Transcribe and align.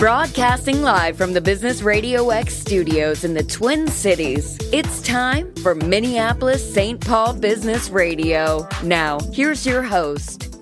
Broadcasting 0.00 0.80
live 0.80 1.18
from 1.18 1.34
the 1.34 1.42
Business 1.42 1.82
Radio 1.82 2.30
X 2.30 2.54
studios 2.54 3.22
in 3.22 3.34
the 3.34 3.42
Twin 3.42 3.86
Cities, 3.86 4.56
it's 4.72 5.02
time 5.02 5.54
for 5.56 5.74
Minneapolis 5.74 6.72
St. 6.72 6.98
Paul 6.98 7.34
Business 7.34 7.90
Radio. 7.90 8.66
Now, 8.82 9.20
here's 9.34 9.66
your 9.66 9.82
host. 9.82 10.56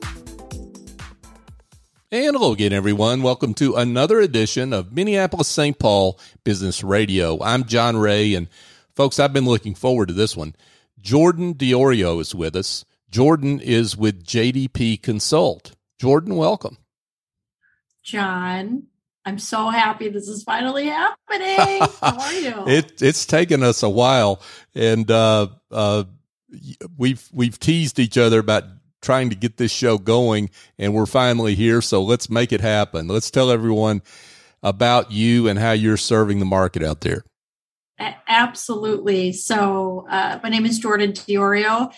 And 2.11 2.37
hello 2.37 2.51
again, 2.51 2.73
everyone. 2.73 3.23
Welcome 3.23 3.55
to 3.55 3.77
another 3.77 4.19
edition 4.19 4.73
of 4.73 4.93
Minneapolis 4.93 5.47
St. 5.47 5.79
Paul 5.79 6.19
Business 6.43 6.83
Radio. 6.83 7.41
I'm 7.41 7.63
John 7.63 7.97
Ray, 7.97 8.35
and 8.35 8.49
folks, 8.97 9.21
I've 9.21 9.33
been 9.33 9.45
looking 9.45 9.77
forward 9.77 10.09
to 10.09 10.15
this 10.15 10.37
one. 10.37 10.57
Jordan 11.01 11.55
Diorio 11.55 12.21
is 12.21 12.35
with 12.35 12.57
us. 12.57 12.85
Jordan 13.09 13.61
is 13.61 13.97
with 13.97 14.25
JDP 14.25 15.01
Consult. 15.01 15.77
Jordan, 16.01 16.35
welcome. 16.35 16.77
John, 18.03 18.89
I'm 19.29 19.39
so 19.39 19.69
happy 19.69 20.09
this 20.09 20.27
is 20.27 20.43
finally 20.43 20.87
happening. 20.87 21.87
How 22.01 22.19
are 22.19 22.33
you? 22.33 22.65
it, 22.67 23.03
it's 23.03 23.27
taken 23.27 23.63
us 23.63 23.83
a 23.83 23.89
while, 23.89 24.41
and 24.75 25.11
uh, 25.11 25.49
uh, 25.71 26.05
we've 26.97 27.29
we've 27.31 27.61
teased 27.61 27.99
each 27.99 28.17
other 28.17 28.39
about 28.39 28.65
trying 29.03 29.29
to 29.29 29.37
get 29.37 29.59
this 29.59 29.71
show 29.71 29.99
going, 29.99 30.49
and 30.79 30.95
we're 30.95 31.05
finally 31.05 31.55
here. 31.55 31.83
So 31.83 32.03
let's 32.03 32.31
make 32.31 32.55
it 32.55 32.63
happen. 32.63 33.07
Let's 33.07 33.31
tell 33.31 33.51
everyone 33.51 34.01
about 34.63 35.13
you 35.13 35.47
and 35.47 35.59
how 35.59 35.73
you're 35.73 35.99
serving 35.99 36.39
the 36.39 36.47
market 36.47 36.83
out 36.83 37.03
there. 37.03 37.23
Absolutely. 38.29 39.35
So, 39.35 40.07
uh, 40.09 40.39
my 40.43 40.49
name 40.49 40.65
is 40.65 40.79
Jordan 40.79 41.13
Diorio. 41.13 41.93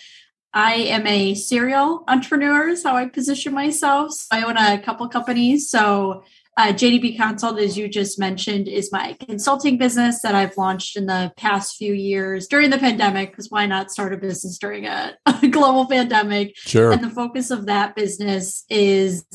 I 0.53 0.73
am 0.73 1.07
a 1.07 1.33
serial 1.35 2.03
entrepreneur, 2.09 2.67
is 2.67 2.83
how 2.83 2.97
I 2.97 3.05
position 3.07 3.53
myself. 3.53 4.11
So 4.11 4.25
I 4.31 4.41
own 4.41 4.57
a 4.57 4.81
couple 4.81 5.07
companies. 5.07 5.69
So, 5.69 6.25
uh, 6.57 6.73
JDP 6.73 7.17
Consult, 7.17 7.59
as 7.59 7.77
you 7.77 7.87
just 7.87 8.19
mentioned, 8.19 8.67
is 8.67 8.91
my 8.91 9.15
consulting 9.25 9.77
business 9.77 10.21
that 10.21 10.35
I've 10.35 10.57
launched 10.57 10.97
in 10.97 11.05
the 11.05 11.31
past 11.37 11.77
few 11.77 11.93
years 11.93 12.47
during 12.47 12.69
the 12.69 12.77
pandemic. 12.77 13.31
Because 13.31 13.49
why 13.49 13.65
not 13.65 13.91
start 13.91 14.13
a 14.13 14.17
business 14.17 14.57
during 14.57 14.85
a, 14.85 15.15
a 15.25 15.47
global 15.47 15.87
pandemic? 15.87 16.57
Sure. 16.57 16.91
And 16.91 17.03
the 17.03 17.09
focus 17.09 17.51
of 17.51 17.67
that 17.67 17.95
business 17.95 18.65
is 18.69 19.25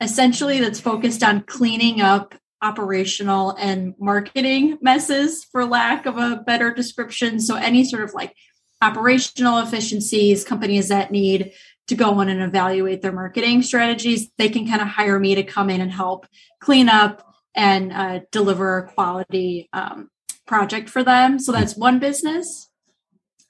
essentially 0.00 0.60
that's 0.60 0.80
focused 0.80 1.22
on 1.22 1.42
cleaning 1.42 2.00
up 2.00 2.34
operational 2.62 3.50
and 3.58 3.94
marketing 4.00 4.78
messes, 4.80 5.44
for 5.44 5.66
lack 5.66 6.06
of 6.06 6.16
a 6.16 6.36
better 6.36 6.72
description. 6.72 7.38
So, 7.38 7.56
any 7.56 7.84
sort 7.84 8.02
of 8.02 8.14
like 8.14 8.34
operational 8.80 9.58
efficiencies, 9.58 10.44
companies 10.44 10.88
that 10.88 11.10
need 11.10 11.52
to 11.88 11.94
go 11.94 12.20
in 12.20 12.28
and 12.28 12.42
evaluate 12.42 13.02
their 13.02 13.12
marketing 13.12 13.62
strategies, 13.62 14.28
they 14.38 14.48
can 14.48 14.66
kind 14.66 14.82
of 14.82 14.88
hire 14.88 15.18
me 15.18 15.34
to 15.34 15.42
come 15.42 15.70
in 15.70 15.80
and 15.80 15.92
help 15.92 16.26
clean 16.60 16.88
up 16.88 17.34
and 17.54 17.92
uh, 17.92 18.20
deliver 18.32 18.78
a 18.78 18.88
quality 18.88 19.68
um, 19.72 20.08
project 20.46 20.90
for 20.90 21.02
them. 21.02 21.38
So 21.38 21.52
that's 21.52 21.76
one 21.76 21.98
business. 21.98 22.68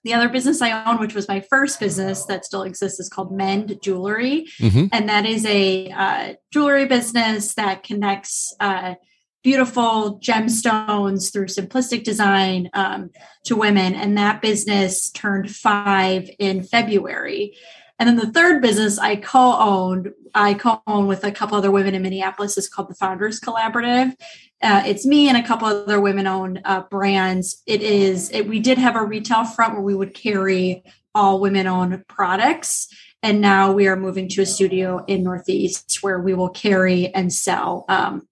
The 0.05 0.15
other 0.15 0.29
business 0.29 0.63
I 0.63 0.85
own, 0.85 1.01
which 1.01 1.15
was 1.15 1.27
my 1.27 1.41
first 1.41 1.81
business 1.81 2.27
that 2.27 2.45
still 2.45 2.63
exists, 2.63 3.01
is 3.01 3.09
called 3.09 3.33
Mend 3.33 3.79
Jewelry. 3.83 4.47
Mm-hmm. 4.61 4.87
And 4.93 5.09
that 5.09 5.27
is 5.27 5.45
a 5.47 5.91
uh, 5.91 6.35
jewelry 6.53 6.87
business 6.87 7.55
that 7.55 7.83
connects 7.83 8.55
uh, 8.61 8.95
beautiful 9.43 10.21
gemstones 10.21 11.33
through 11.33 11.47
simplistic 11.47 12.05
design 12.05 12.71
um, 12.73 13.11
to 13.45 13.57
women. 13.57 13.95
And 13.95 14.17
that 14.17 14.43
business 14.43 15.11
turned 15.11 15.51
five 15.51 16.31
in 16.39 16.63
February. 16.63 17.57
And 17.99 18.09
then 18.09 18.17
the 18.17 18.31
third 18.31 18.61
business 18.61 18.99
I 18.99 19.17
co-owned, 19.17 20.13
I 20.35 20.55
co-own 20.55 21.07
with 21.07 21.25
a 21.25 21.33
couple 21.33 21.57
other 21.57 21.71
women 21.71 21.95
in 21.95 22.03
Minneapolis 22.03 22.59
is 22.59 22.69
called 22.69 22.89
the 22.89 22.95
Founders 22.95 23.41
Collaborative. 23.41 24.15
Uh, 24.63 24.83
it's 24.87 25.07
me 25.07 25.29
and 25.29 25.37
a 25.37 25.47
couple 25.47 25.67
other 25.67 26.01
women-owned 26.01 26.61
uh, 26.65 26.83
brands. 26.91 27.63
It 27.67 27.83
is. 27.83 28.31
It, 28.31 28.49
we 28.49 28.59
did 28.59 28.79
have 28.79 28.97
a 28.97 29.05
retail 29.05 29.45
front 29.45 29.75
where 29.75 29.83
we 29.83 29.95
would 29.95 30.15
carry 30.15 30.83
all 31.15 31.41
women-owned 31.41 32.07
products, 32.09 32.89
and 33.23 33.41
now 33.41 33.73
we 33.73 33.87
are 33.87 33.97
moving 33.97 34.29
to 34.31 34.43
a 34.43 34.47
studio 34.47 35.05
in 35.07 35.23
Northeast 35.23 35.99
where 36.03 36.19
we 36.19 36.35
will 36.35 36.51
carry 36.51 37.09
and 37.15 37.33
sell 37.33 37.85
um, 37.89 38.27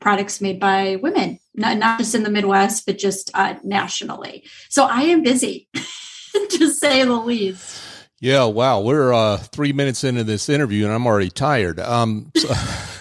products 0.00 0.40
made 0.40 0.60
by 0.60 0.96
women, 0.96 1.38
not, 1.54 1.78
not 1.78 1.98
just 1.98 2.14
in 2.14 2.22
the 2.22 2.30
Midwest, 2.30 2.86
but 2.86 2.98
just 2.98 3.30
uh, 3.34 3.54
nationally. 3.62 4.44
So 4.68 4.84
I 4.84 5.02
am 5.02 5.22
busy, 5.22 5.68
to 6.50 6.72
say 6.72 7.04
the 7.04 7.12
least. 7.12 7.87
Yeah, 8.20 8.44
wow. 8.44 8.80
We're 8.80 9.12
uh, 9.12 9.36
three 9.36 9.72
minutes 9.72 10.02
into 10.02 10.24
this 10.24 10.48
interview 10.48 10.84
and 10.84 10.92
I'm 10.92 11.06
already 11.06 11.30
tired. 11.30 11.78
Um, 11.78 12.32
so, 12.36 12.52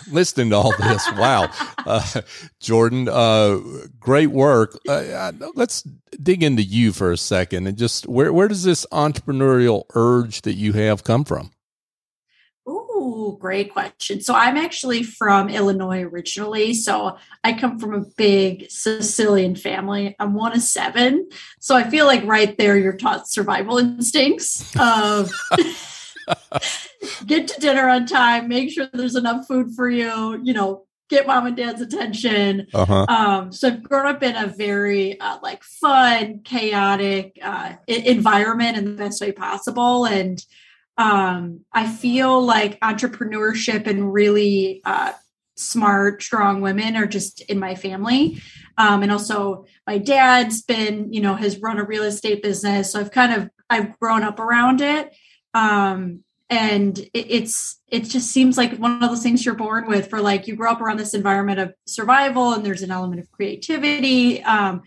listening 0.11 0.51
to 0.51 0.57
all 0.57 0.73
this, 0.77 1.11
wow. 1.13 1.51
Uh, 1.85 2.21
Jordan, 2.59 3.09
uh, 3.09 3.59
great 3.99 4.27
work. 4.27 4.77
Uh, 4.87 4.91
uh, 4.91 5.31
let's 5.55 5.81
dig 6.21 6.43
into 6.43 6.61
you 6.61 6.93
for 6.93 7.11
a 7.11 7.17
second 7.17 7.65
and 7.65 7.77
just 7.77 8.07
where, 8.07 8.31
where 8.31 8.47
does 8.47 8.63
this 8.63 8.85
entrepreneurial 8.91 9.83
urge 9.95 10.41
that 10.43 10.53
you 10.53 10.73
have 10.73 11.03
come 11.03 11.25
from? 11.25 11.51
Ooh, 13.27 13.37
great 13.39 13.71
question. 13.73 14.21
So 14.21 14.33
I'm 14.33 14.57
actually 14.57 15.03
from 15.03 15.49
Illinois 15.49 16.03
originally. 16.03 16.73
So 16.73 17.17
I 17.43 17.53
come 17.53 17.79
from 17.79 17.93
a 17.93 18.05
big 18.17 18.69
Sicilian 18.69 19.55
family. 19.55 20.15
I'm 20.19 20.33
one 20.33 20.53
of 20.53 20.61
seven. 20.61 21.29
So 21.59 21.75
I 21.75 21.89
feel 21.89 22.05
like 22.05 22.23
right 22.25 22.57
there 22.57 22.77
you're 22.77 22.97
taught 22.97 23.27
survival 23.27 23.77
instincts 23.77 24.75
of 24.79 25.31
get 27.25 27.47
to 27.49 27.59
dinner 27.59 27.89
on 27.89 28.05
time, 28.05 28.47
make 28.47 28.71
sure 28.71 28.87
there's 28.93 29.15
enough 29.15 29.47
food 29.47 29.73
for 29.75 29.89
you, 29.89 30.39
you 30.43 30.53
know, 30.53 30.85
get 31.09 31.27
mom 31.27 31.45
and 31.45 31.55
dad's 31.55 31.81
attention. 31.81 32.67
Uh-huh. 32.73 33.05
Um, 33.07 33.51
so 33.51 33.69
I've 33.69 33.83
grown 33.83 34.05
up 34.05 34.23
in 34.23 34.35
a 34.35 34.47
very 34.47 35.19
uh, 35.19 35.37
like 35.41 35.63
fun, 35.63 36.41
chaotic 36.43 37.39
uh, 37.41 37.73
environment 37.87 38.77
in 38.77 38.85
the 38.85 38.91
best 38.91 39.21
way 39.21 39.31
possible. 39.31 40.05
And 40.05 40.43
um, 40.97 41.61
I 41.71 41.87
feel 41.87 42.41
like 42.41 42.79
entrepreneurship 42.79 43.85
and 43.85 44.11
really 44.11 44.81
uh, 44.83 45.13
smart, 45.55 46.23
strong 46.23 46.61
women 46.61 46.95
are 46.95 47.05
just 47.05 47.41
in 47.41 47.59
my 47.59 47.75
family. 47.75 48.41
Um, 48.77 49.03
and 49.03 49.11
also 49.11 49.65
my 49.85 49.97
dad's 49.97 50.61
been, 50.61 51.11
you 51.13 51.21
know, 51.21 51.35
has 51.35 51.59
run 51.59 51.79
a 51.79 51.83
real 51.83 52.03
estate 52.03 52.41
business. 52.41 52.91
So 52.91 52.99
I've 52.99 53.11
kind 53.11 53.33
of, 53.33 53.49
I've 53.69 53.99
grown 53.99 54.23
up 54.23 54.39
around 54.39 54.81
it. 54.81 55.15
Um, 55.53 56.23
and 56.49 56.97
it, 56.97 57.11
it's, 57.13 57.81
it 57.89 58.03
just 58.05 58.31
seems 58.31 58.57
like 58.57 58.77
one 58.77 59.03
of 59.03 59.09
those 59.09 59.23
things 59.23 59.45
you're 59.45 59.55
born 59.55 59.87
with 59.87 60.09
for 60.09 60.21
like, 60.21 60.47
you 60.47 60.55
grow 60.55 60.71
up 60.71 60.81
around 60.81 60.97
this 60.97 61.13
environment 61.13 61.59
of 61.59 61.73
survival 61.85 62.53
and 62.53 62.65
there's 62.65 62.83
an 62.83 62.91
element 62.91 63.19
of 63.19 63.31
creativity. 63.31 64.41
Um, 64.43 64.83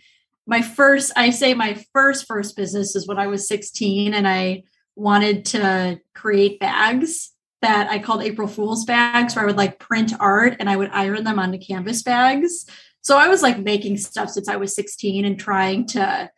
my 0.46 0.62
first, 0.62 1.12
I 1.16 1.30
say 1.30 1.54
my 1.54 1.84
first, 1.92 2.26
first 2.26 2.56
business 2.56 2.96
is 2.96 3.06
when 3.06 3.18
I 3.18 3.26
was 3.26 3.46
16 3.46 4.14
and 4.14 4.26
I, 4.26 4.62
wanted 5.00 5.46
to 5.46 6.00
create 6.14 6.60
bags 6.60 7.32
that 7.62 7.90
I 7.90 7.98
called 7.98 8.22
April 8.22 8.48
Fool's 8.48 8.84
bags, 8.84 9.34
where 9.34 9.44
I 9.44 9.46
would 9.46 9.56
like 9.56 9.78
print 9.78 10.12
art 10.20 10.56
and 10.60 10.68
I 10.68 10.76
would 10.76 10.90
iron 10.92 11.24
them 11.24 11.38
onto 11.38 11.58
canvas 11.58 12.02
bags. 12.02 12.66
So 13.02 13.16
I 13.16 13.28
was 13.28 13.42
like 13.42 13.58
making 13.58 13.96
stuff 13.96 14.30
since 14.30 14.48
I 14.48 14.56
was 14.56 14.74
16 14.74 15.24
and 15.24 15.38
trying 15.38 15.86
to, 15.88 16.30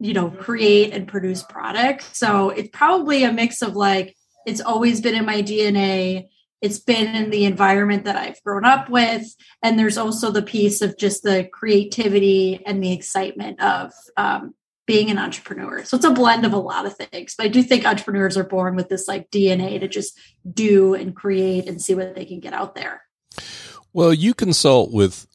you 0.00 0.14
know, 0.14 0.30
create 0.30 0.92
and 0.92 1.06
produce 1.06 1.42
products. 1.42 2.18
So 2.18 2.50
it's 2.50 2.70
probably 2.72 3.24
a 3.24 3.32
mix 3.32 3.62
of 3.62 3.76
like, 3.76 4.16
it's 4.46 4.60
always 4.60 5.00
been 5.00 5.14
in 5.14 5.24
my 5.24 5.42
DNA. 5.42 6.28
It's 6.60 6.80
been 6.80 7.14
in 7.14 7.30
the 7.30 7.44
environment 7.44 8.04
that 8.04 8.16
I've 8.16 8.42
grown 8.42 8.64
up 8.64 8.88
with. 8.88 9.24
And 9.62 9.78
there's 9.78 9.98
also 9.98 10.30
the 10.30 10.42
piece 10.42 10.80
of 10.80 10.98
just 10.98 11.22
the 11.22 11.48
creativity 11.52 12.62
and 12.66 12.82
the 12.82 12.92
excitement 12.92 13.62
of 13.62 13.92
um, 14.16 14.54
being 14.86 15.10
an 15.10 15.18
entrepreneur. 15.18 15.84
So 15.84 15.96
it's 15.96 16.06
a 16.06 16.10
blend 16.10 16.44
of 16.44 16.52
a 16.52 16.58
lot 16.58 16.86
of 16.86 16.96
things. 16.96 17.34
But 17.36 17.46
I 17.46 17.48
do 17.48 17.62
think 17.62 17.86
entrepreneurs 17.86 18.36
are 18.36 18.44
born 18.44 18.74
with 18.74 18.88
this 18.88 19.06
like 19.06 19.30
DNA 19.30 19.78
to 19.80 19.88
just 19.88 20.18
do 20.50 20.94
and 20.94 21.14
create 21.14 21.68
and 21.68 21.80
see 21.80 21.94
what 21.94 22.14
they 22.14 22.24
can 22.24 22.40
get 22.40 22.52
out 22.52 22.74
there. 22.74 23.02
Well, 23.92 24.12
you 24.12 24.34
consult 24.34 24.92
with 24.92 25.26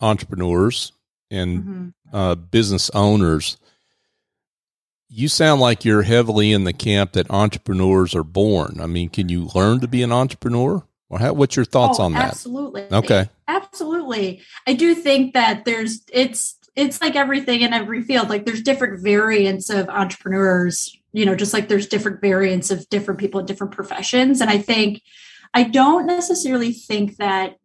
entrepreneurs 0.00 0.92
and 1.30 1.62
mm-hmm. 1.62 2.16
uh, 2.16 2.34
business 2.36 2.90
owners. 2.90 3.56
You 5.08 5.28
sound 5.28 5.60
like 5.60 5.84
you're 5.84 6.02
heavily 6.02 6.52
in 6.52 6.64
the 6.64 6.72
camp 6.72 7.12
that 7.12 7.30
entrepreneurs 7.30 8.14
are 8.14 8.24
born. 8.24 8.78
I 8.80 8.86
mean, 8.86 9.08
can 9.08 9.28
you 9.28 9.48
learn 9.54 9.80
to 9.80 9.88
be 9.88 10.02
an 10.02 10.12
entrepreneur? 10.12 10.84
Or 11.08 11.18
how, 11.20 11.32
what's 11.32 11.54
your 11.54 11.64
thoughts 11.64 12.00
oh, 12.00 12.04
on 12.04 12.14
that? 12.14 12.30
Absolutely. 12.30 12.86
Okay. 12.90 13.30
Absolutely. 13.46 14.42
I 14.66 14.74
do 14.74 14.94
think 14.94 15.34
that 15.34 15.64
there's 15.64 16.02
it's 16.12 16.56
it's 16.76 17.00
like 17.00 17.16
everything 17.16 17.62
in 17.62 17.72
every 17.72 18.02
field. 18.02 18.28
Like 18.28 18.44
there's 18.44 18.62
different 18.62 19.02
variants 19.02 19.70
of 19.70 19.88
entrepreneurs, 19.88 20.96
you 21.12 21.24
know, 21.24 21.34
just 21.34 21.54
like 21.54 21.68
there's 21.68 21.86
different 21.86 22.20
variants 22.20 22.70
of 22.70 22.88
different 22.90 23.18
people 23.18 23.40
in 23.40 23.46
different 23.46 23.72
professions. 23.72 24.40
And 24.40 24.50
I 24.50 24.58
think 24.58 25.02
I 25.54 25.62
don't 25.62 26.06
necessarily 26.06 26.72
think 26.72 27.16
that 27.16 27.56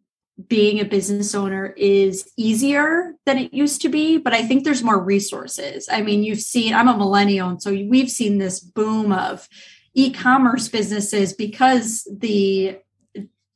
being 0.47 0.79
a 0.79 0.85
business 0.85 1.35
owner 1.35 1.73
is 1.77 2.31
easier 2.37 3.13
than 3.25 3.37
it 3.37 3.53
used 3.53 3.81
to 3.81 3.89
be, 3.89 4.17
but 4.17 4.33
I 4.33 4.43
think 4.43 4.63
there's 4.63 4.83
more 4.83 4.99
resources. 4.99 5.87
I 5.91 6.01
mean, 6.01 6.23
you've 6.23 6.41
seen, 6.41 6.73
I'm 6.73 6.87
a 6.87 6.97
millennial, 6.97 7.49
and 7.49 7.61
so 7.61 7.71
we've 7.71 8.09
seen 8.09 8.37
this 8.37 8.59
boom 8.59 9.11
of 9.11 9.47
e-commerce 9.93 10.69
businesses 10.69 11.33
because 11.33 12.07
the 12.11 12.79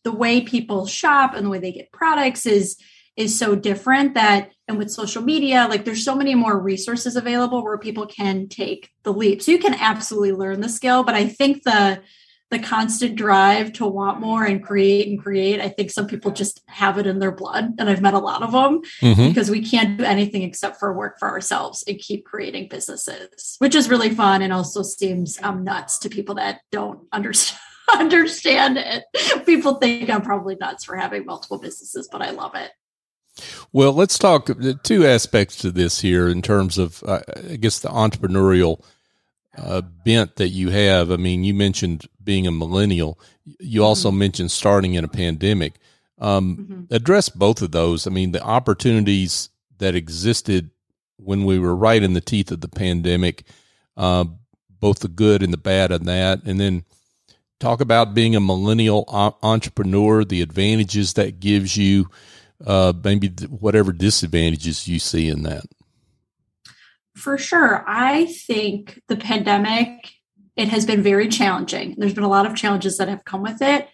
the 0.04 0.12
way 0.12 0.42
people 0.42 0.86
shop 0.86 1.34
and 1.34 1.46
the 1.46 1.50
way 1.50 1.58
they 1.58 1.72
get 1.72 1.92
products 1.92 2.46
is 2.46 2.78
is 3.16 3.38
so 3.38 3.56
different 3.56 4.14
that 4.16 4.52
and 4.68 4.78
with 4.78 4.92
social 4.92 5.22
media 5.22 5.68
like 5.70 5.86
there's 5.86 6.04
so 6.04 6.16
many 6.16 6.36
more 6.36 6.60
resources 6.60 7.16
available 7.16 7.64
where 7.64 7.78
people 7.78 8.06
can 8.06 8.48
take 8.48 8.92
the 9.04 9.14
leap. 9.14 9.42
So 9.42 9.52
you 9.52 9.60
can 9.60 9.76
absolutely 9.76 10.34
learn 10.34 10.62
the 10.62 10.70
skill 10.70 11.04
but 11.04 11.16
i 11.16 11.28
think 11.28 11.64
the 11.64 12.02
the 12.52 12.60
constant 12.60 13.16
drive 13.16 13.74
to 13.74 13.86
want 13.86 14.20
more 14.20 14.44
and 14.44 14.64
create 14.64 15.08
and 15.08 15.22
create 15.22 15.60
i 15.60 15.70
think 15.70 15.92
some 15.92 16.08
people 16.08 16.32
just 16.32 16.62
have 16.68 16.98
it 16.98 17.08
in 17.08 17.20
their 17.20 17.32
blood 17.32 17.74
and 17.80 17.90
i've 17.90 18.02
met 18.02 18.14
a 18.14 18.20
lot 18.20 18.44
of 18.44 18.52
them 18.52 18.82
mm-hmm. 19.02 19.28
because 19.28 19.50
we 19.50 19.62
can't 19.62 19.98
do 19.98 20.04
anything 20.04 20.44
except 20.44 20.80
for 20.80 20.94
work 20.94 21.18
for 21.20 21.28
ourselves 21.28 21.84
and 21.88 22.00
keep 22.00 22.26
creating 22.26 22.68
businesses 22.70 23.56
which 23.60 23.76
is 23.76 23.90
really 23.90 24.10
fun 24.10 24.42
and 24.42 24.54
also 24.54 24.84
seems 24.84 25.42
um, 25.42 25.64
nuts 25.64 25.98
to 26.00 26.10
people 26.10 26.36
that 26.36 26.62
don't 26.72 27.08
understand 27.12 27.60
understand 28.00 28.80
it. 28.80 29.04
People 29.46 29.76
think 29.76 30.10
i'm 30.10 30.24
probably 30.24 30.56
nuts 30.56 30.84
for 30.84 30.96
having 30.96 31.24
multiple 31.24 31.60
businesses 31.60 32.10
but 32.12 32.22
i 32.22 32.32
love 32.32 32.56
it 32.56 32.72
well, 33.76 33.92
let's 33.92 34.18
talk 34.18 34.50
two 34.84 35.06
aspects 35.06 35.58
to 35.58 35.70
this 35.70 36.00
here 36.00 36.30
in 36.30 36.42
terms 36.42 36.78
of, 36.78 37.04
uh, 37.04 37.20
I 37.36 37.58
guess, 37.58 37.80
the 37.80 37.90
entrepreneurial 37.90 38.82
uh, 39.58 39.82
bent 39.82 40.38
that 40.38 40.48
you 40.48 40.70
have. 40.70 41.12
I 41.12 41.18
mean, 41.18 41.44
you 41.44 41.54
mentioned 41.54 42.08
being 42.24 42.48
a 42.48 42.54
millennial. 42.54 43.20
You 43.60 43.84
also 43.84 44.12
mm-hmm. 44.12 44.20
mentioned 44.20 44.52
starting 44.52 44.94
in 44.94 45.04
a 45.04 45.10
pandemic. 45.10 45.74
Um, 46.20 46.56
mm-hmm. 46.58 46.96
Address 46.96 47.28
both 47.28 47.62
of 47.62 47.74
those. 47.74 48.08
I 48.08 48.12
mean, 48.12 48.32
the 48.32 48.42
opportunities 48.42 49.50
that 49.80 49.94
existed 49.94 50.70
when 51.18 51.44
we 51.44 51.60
were 51.60 51.76
right 51.76 52.02
in 52.02 52.14
the 52.14 52.22
teeth 52.22 52.52
of 52.52 52.62
the 52.62 52.70
pandemic, 52.70 53.44
uh, 53.98 54.24
both 54.70 55.00
the 55.00 55.10
good 55.10 55.44
and 55.44 55.52
the 55.52 55.58
bad 55.58 55.92
of 55.92 56.06
that, 56.06 56.44
and 56.46 56.62
then 56.62 56.86
talk 57.60 57.82
about 57.82 58.14
being 58.14 58.38
a 58.38 58.40
millennial 58.40 59.04
entrepreneur, 59.44 60.24
the 60.24 60.42
advantages 60.42 61.16
that 61.16 61.42
gives 61.42 61.76
you, 61.76 62.10
uh, 62.66 62.94
maybe 63.04 63.30
whatever 63.48 63.92
disadvantages 63.92 64.88
you 64.88 65.00
see 65.00 65.28
in 65.28 65.44
that. 65.44 65.66
For 67.16 67.38
sure. 67.38 67.84
I 67.88 68.26
think 68.26 69.02
the 69.08 69.16
pandemic, 69.16 70.12
it 70.56 70.68
has 70.68 70.86
been 70.86 71.02
very 71.02 71.28
challenging. 71.28 71.96
There's 71.98 72.14
been 72.14 72.24
a 72.24 72.30
lot 72.30 72.46
of 72.46 72.56
challenges 72.56 72.98
that 72.98 73.08
have 73.08 73.26
come 73.26 73.42
with 73.42 73.62
it. 73.62 73.88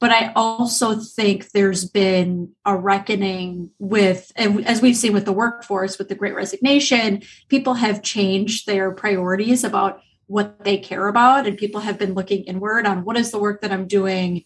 But 0.00 0.10
I 0.10 0.32
also 0.34 0.96
think 0.96 1.50
there's 1.50 1.88
been 1.88 2.52
a 2.64 2.76
reckoning 2.76 3.70
with, 3.78 4.32
as 4.36 4.82
we've 4.82 4.96
seen 4.96 5.12
with 5.12 5.24
the 5.24 5.32
workforce, 5.32 5.98
with 5.98 6.08
the 6.08 6.14
great 6.14 6.34
resignation, 6.34 7.22
people 7.48 7.74
have 7.74 8.02
changed 8.02 8.66
their 8.66 8.90
priorities 8.90 9.64
about 9.64 10.00
what 10.26 10.64
they 10.64 10.78
care 10.78 11.06
about. 11.06 11.46
And 11.46 11.56
people 11.56 11.80
have 11.80 11.98
been 11.98 12.14
looking 12.14 12.44
inward 12.44 12.86
on 12.86 13.04
what 13.04 13.16
is 13.16 13.30
the 13.30 13.38
work 13.38 13.62
that 13.62 13.72
I'm 13.72 13.86
doing? 13.86 14.44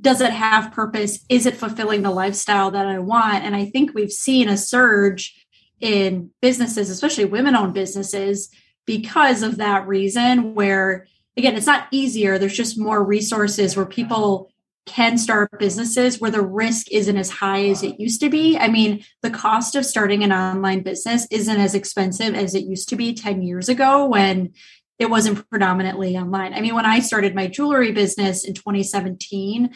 Does 0.00 0.20
it 0.20 0.32
have 0.32 0.72
purpose? 0.72 1.24
Is 1.28 1.46
it 1.46 1.56
fulfilling 1.56 2.02
the 2.02 2.10
lifestyle 2.10 2.70
that 2.70 2.86
I 2.86 2.98
want? 2.98 3.44
And 3.44 3.56
I 3.56 3.66
think 3.66 3.94
we've 3.94 4.12
seen 4.12 4.48
a 4.48 4.56
surge 4.56 5.34
in 5.80 6.30
businesses, 6.40 6.90
especially 6.90 7.24
women 7.24 7.54
owned 7.54 7.74
businesses, 7.74 8.50
because 8.86 9.42
of 9.42 9.58
that 9.58 9.86
reason, 9.86 10.54
where 10.54 11.06
again, 11.36 11.56
it's 11.56 11.66
not 11.66 11.86
easier. 11.92 12.36
There's 12.36 12.56
just 12.56 12.78
more 12.78 13.02
resources 13.02 13.76
where 13.76 13.86
people 13.86 14.50
can 14.86 15.18
start 15.18 15.50
businesses 15.58 16.18
where 16.18 16.30
the 16.30 16.42
risk 16.42 16.90
isn't 16.90 17.16
as 17.16 17.30
high 17.30 17.66
as 17.66 17.82
it 17.82 18.00
used 18.00 18.20
to 18.20 18.30
be. 18.30 18.58
I 18.58 18.68
mean, 18.68 19.04
the 19.22 19.30
cost 19.30 19.76
of 19.76 19.84
starting 19.84 20.24
an 20.24 20.32
online 20.32 20.82
business 20.82 21.28
isn't 21.30 21.60
as 21.60 21.74
expensive 21.74 22.34
as 22.34 22.54
it 22.54 22.64
used 22.64 22.88
to 22.88 22.96
be 22.96 23.12
10 23.12 23.42
years 23.42 23.68
ago 23.68 24.06
when 24.06 24.54
it 24.98 25.10
wasn't 25.10 25.48
predominantly 25.48 26.16
online. 26.16 26.54
I 26.54 26.60
mean, 26.60 26.74
when 26.74 26.86
I 26.86 27.00
started 27.00 27.34
my 27.34 27.46
jewelry 27.46 27.92
business 27.92 28.44
in 28.44 28.54
2017, 28.54 29.70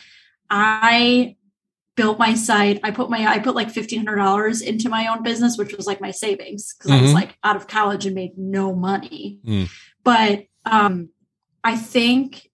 I 0.51 1.37
built 1.97 2.19
my 2.19 2.35
site. 2.35 2.81
I 2.83 2.91
put 2.91 3.11
my 3.11 3.27
I 3.27 3.39
put 3.39 3.55
like 3.55 3.71
fifteen 3.71 3.99
hundred 3.99 4.17
dollars 4.17 4.61
into 4.61 4.89
my 4.89 5.07
own 5.07 5.23
business, 5.23 5.57
which 5.57 5.77
was 5.77 5.87
like 5.87 6.01
my 6.01 6.11
savings 6.11 6.75
because 6.75 6.91
mm-hmm. 6.91 6.99
I 6.99 7.03
was 7.03 7.11
mm-hmm. 7.11 7.21
like 7.21 7.39
out 7.45 7.57
of 7.57 7.69
college 7.69 8.07
and 8.07 8.15
made 8.15 8.37
no 8.37 8.75
money. 8.75 9.39
Mm. 9.45 9.71
But 10.03 10.47
um, 10.65 11.11
I 11.63 11.77
think 11.77 12.49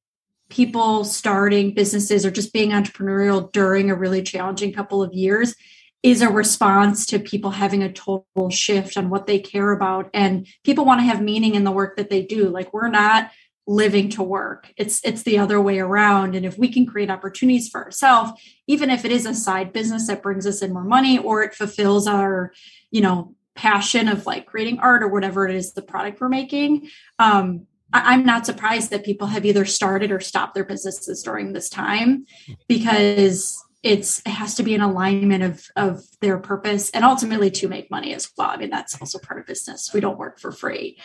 people 0.51 1.05
starting 1.05 1.75
businesses 1.75 2.25
or 2.25 2.31
just 2.31 2.53
being 2.53 2.71
entrepreneurial 2.71 3.53
during 3.53 3.91
a 3.91 3.95
really 3.95 4.23
challenging 4.23 4.73
couple 4.73 5.03
of 5.03 5.13
years 5.13 5.55
is 6.03 6.23
a 6.23 6.29
response 6.29 7.07
to 7.07 7.19
people 7.19 7.51
having 7.51 7.83
a 7.83 7.93
total 7.93 8.51
shift 8.51 8.97
on 8.97 9.11
what 9.11 9.27
they 9.27 9.39
care 9.39 9.73
about. 9.73 10.09
And 10.15 10.47
people 10.65 10.85
want 10.85 11.01
to 11.01 11.05
have 11.05 11.21
meaning 11.21 11.55
in 11.55 11.65
the 11.65 11.73
work 11.73 11.97
that 11.97 12.09
they 12.09 12.23
do. 12.23 12.49
Like 12.49 12.73
we're 12.73 12.89
not 12.89 13.31
living 13.67 14.09
to 14.09 14.23
work. 14.23 14.73
It's 14.77 15.05
it's 15.05 15.25
the 15.25 15.39
other 15.39 15.61
way 15.61 15.79
around. 15.79 16.35
And 16.35 16.47
if 16.47 16.57
we 16.57 16.73
can 16.73 16.87
create 16.87 17.11
opportunities 17.11 17.69
for 17.69 17.85
ourselves 17.85 18.33
even 18.67 18.91
if 18.91 19.05
it 19.05 19.11
is 19.11 19.27
a 19.27 19.35
side 19.35 19.73
business 19.73 20.07
that 20.07 20.23
brings 20.23 20.47
us 20.47 20.63
in 20.63 20.73
more 20.73 20.85
money 20.85 21.19
or 21.19 21.43
it 21.43 21.55
fulfills 21.55 22.07
our 22.07 22.53
you 22.91 23.01
know 23.01 23.35
passion 23.57 24.07
of 24.07 24.25
like 24.25 24.47
creating 24.47 24.79
art 24.79 25.03
or 25.03 25.09
whatever 25.09 25.49
it 25.49 25.55
is 25.57 25.73
the 25.73 25.83
product 25.83 26.21
we're 26.21 26.29
making 26.29 26.89
um 27.19 27.67
i'm 27.93 28.25
not 28.25 28.47
surprised 28.47 28.91
that 28.91 29.05
people 29.05 29.27
have 29.27 29.45
either 29.45 29.65
started 29.65 30.13
or 30.13 30.21
stopped 30.21 30.55
their 30.55 30.65
businesses 30.65 31.23
during 31.23 31.53
this 31.53 31.71
time. 31.71 32.27
Because 32.69 33.65
it's 33.83 34.21
it 34.21 34.31
has 34.31 34.55
to 34.57 34.63
be 34.63 34.75
an 34.75 34.81
alignment 34.81 35.43
of 35.43 35.67
of 35.77 36.03
their 36.21 36.39
purpose 36.39 36.91
and 36.91 37.05
ultimately 37.05 37.51
to 37.51 37.69
make 37.69 37.91
money 37.91 38.13
as 38.13 38.31
well. 38.37 38.51
I 38.51 38.57
mean 38.57 38.71
that's 38.71 39.01
also 39.01 39.19
part 39.19 39.41
of 39.41 39.47
business. 39.47 39.91
We 39.93 40.01
don't 40.01 40.19
work 40.19 40.41
for 40.41 40.53
free. 40.53 40.99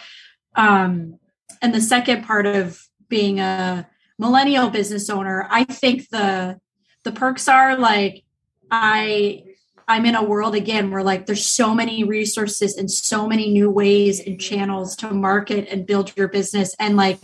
Um 0.56 1.20
and 1.62 1.74
the 1.74 1.82
second 1.82 2.24
part 2.24 2.46
of 2.46 2.80
being 3.10 3.40
a 3.40 3.88
millennial 4.20 4.70
business 4.70 5.10
owner 5.10 5.48
i 5.50 5.64
think 5.64 6.08
the 6.10 6.60
the 7.04 7.12
perks 7.12 7.48
are 7.48 7.76
like 7.76 8.24
i 8.72 9.44
i'm 9.88 10.06
in 10.06 10.16
a 10.16 10.24
world 10.24 10.56
again 10.56 10.92
where 10.92 11.04
like 11.04 11.26
there's 11.26 11.46
so 11.46 11.74
many 11.74 12.04
resources 12.04 12.78
and 12.78 12.90
so 12.90 13.28
many 13.28 13.52
new 13.52 13.70
ways 13.70 14.20
and 14.20 14.40
channels 14.40 14.96
to 14.96 15.12
market 15.12 15.68
and 15.70 15.86
build 15.86 16.16
your 16.16 16.28
business. 16.28 16.76
And 16.80 16.96
like 16.96 17.20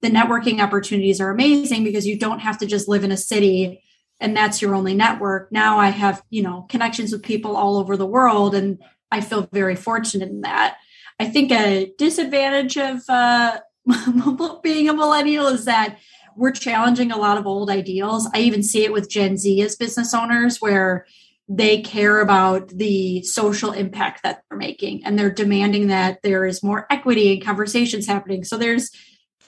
the 0.00 0.10
networking 0.10 0.60
opportunities 0.60 1.20
are 1.20 1.30
amazing 1.30 1.84
because 1.84 2.06
you 2.06 2.18
don't 2.18 2.40
have 2.40 2.58
to 2.58 2.66
just 2.66 2.88
live 2.88 3.04
in 3.04 3.12
a 3.12 3.16
city 3.16 3.82
and 4.24 4.34
that's 4.34 4.62
your 4.62 4.74
only 4.74 4.94
network. 4.94 5.52
Now 5.52 5.78
i 5.78 5.90
have 5.90 6.22
you 6.30 6.42
know 6.42 6.66
connections 6.68 7.12
with 7.12 7.22
people 7.22 7.56
all 7.56 7.76
over 7.76 7.96
the 7.96 8.06
world 8.06 8.54
and 8.54 8.78
i 9.12 9.20
feel 9.20 9.48
very 9.52 9.76
fortunate 9.76 10.30
in 10.30 10.40
that. 10.40 10.78
I 11.20 11.26
think 11.26 11.52
a 11.52 11.92
disadvantage 11.96 12.76
of 12.76 13.02
uh, 13.08 13.60
being 14.62 14.88
a 14.88 14.94
millennial 14.94 15.46
is 15.46 15.66
that 15.66 15.98
we're 16.36 16.50
challenging 16.50 17.12
a 17.12 17.16
lot 17.16 17.38
of 17.38 17.46
old 17.46 17.70
ideals. 17.70 18.28
I 18.34 18.40
even 18.40 18.64
see 18.64 18.84
it 18.84 18.92
with 18.92 19.10
gen 19.10 19.36
z 19.36 19.62
as 19.62 19.76
business 19.76 20.14
owners 20.14 20.60
where 20.60 21.06
they 21.46 21.82
care 21.82 22.20
about 22.20 22.68
the 22.68 23.22
social 23.22 23.70
impact 23.72 24.22
that 24.22 24.42
they're 24.48 24.58
making 24.58 25.04
and 25.04 25.18
they're 25.18 25.30
demanding 25.30 25.88
that 25.88 26.22
there 26.22 26.46
is 26.46 26.62
more 26.62 26.86
equity 26.88 27.34
and 27.34 27.44
conversations 27.44 28.06
happening. 28.06 28.44
So 28.44 28.56
there's 28.56 28.90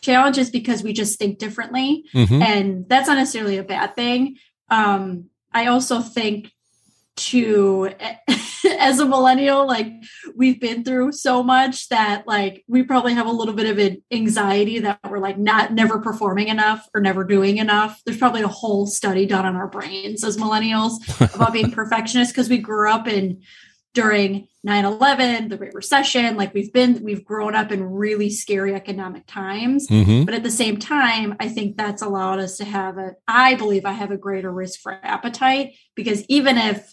challenges 0.02 0.50
because 0.50 0.83
we 0.83 0.92
just 0.92 1.18
think 1.18 1.38
differently 1.38 2.04
mm-hmm. 2.14 2.42
and 2.42 2.88
that's 2.88 3.09
not 3.09 3.16
necessarily 3.16 3.56
a 3.56 3.62
bad 3.64 3.97
thing 3.97 4.37
um, 4.68 5.30
I 5.52 5.66
also 5.66 6.00
think 6.00 6.52
to 7.16 7.90
as 8.78 8.99
a 8.99 9.06
millennial 9.06 9.66
like 9.66 9.90
we've 10.35 10.61
been 10.61 10.85
through 10.85 11.12
so 11.12 11.42
much 11.42 11.88
that 11.88 12.26
like 12.26 12.62
we 12.68 12.82
probably 12.82 13.14
have 13.14 13.26
a 13.26 13.30
little 13.32 13.54
bit 13.54 13.66
of 13.66 13.78
an 13.78 14.02
anxiety 14.11 14.80
that 14.80 14.99
we're 15.08 15.18
like 15.18 15.38
not 15.38 15.73
never 15.73 15.99
performing 15.99 16.49
enough 16.49 16.87
or 16.94 17.00
never 17.00 17.25
doing 17.25 17.56
enough. 17.56 18.00
There's 18.04 18.18
probably 18.18 18.42
a 18.42 18.49
whole 18.49 18.87
study 18.87 19.25
done 19.25 19.46
on 19.46 19.56
our 19.56 19.68
brains 19.68 20.25
as 20.25 20.37
millennials 20.37 20.99
about 21.35 21.52
being 21.52 21.70
perfectionists 21.70 22.32
because 22.32 22.50
we 22.50 22.58
grew 22.58 22.90
up 22.90 23.08
in 23.08 23.42
during 23.97 24.47
9-11 24.67 25.49
the 25.49 25.57
great 25.57 25.73
recession 25.73 26.37
like 26.37 26.53
we've 26.53 26.71
been 26.71 27.03
we've 27.03 27.25
grown 27.25 27.55
up 27.55 27.73
in 27.73 27.83
really 27.83 28.29
scary 28.29 28.75
economic 28.75 29.26
times. 29.26 29.88
Mm-hmm. 29.88 30.25
but 30.25 30.35
at 30.35 30.43
the 30.43 30.50
same 30.50 30.76
time 30.76 31.35
i 31.41 31.49
think 31.49 31.79
that's 31.79 32.03
allowed 32.03 32.38
us 32.38 32.59
to 32.59 32.67
have 32.67 32.99
a 32.99 33.12
i 33.26 33.55
believe 33.55 33.87
i 33.87 33.93
have 33.93 34.11
a 34.11 34.19
greater 34.19 34.53
risk 34.53 34.81
for 34.81 35.00
appetite 35.03 35.76
because 35.95 36.25
even 36.29 36.59
if 36.59 36.93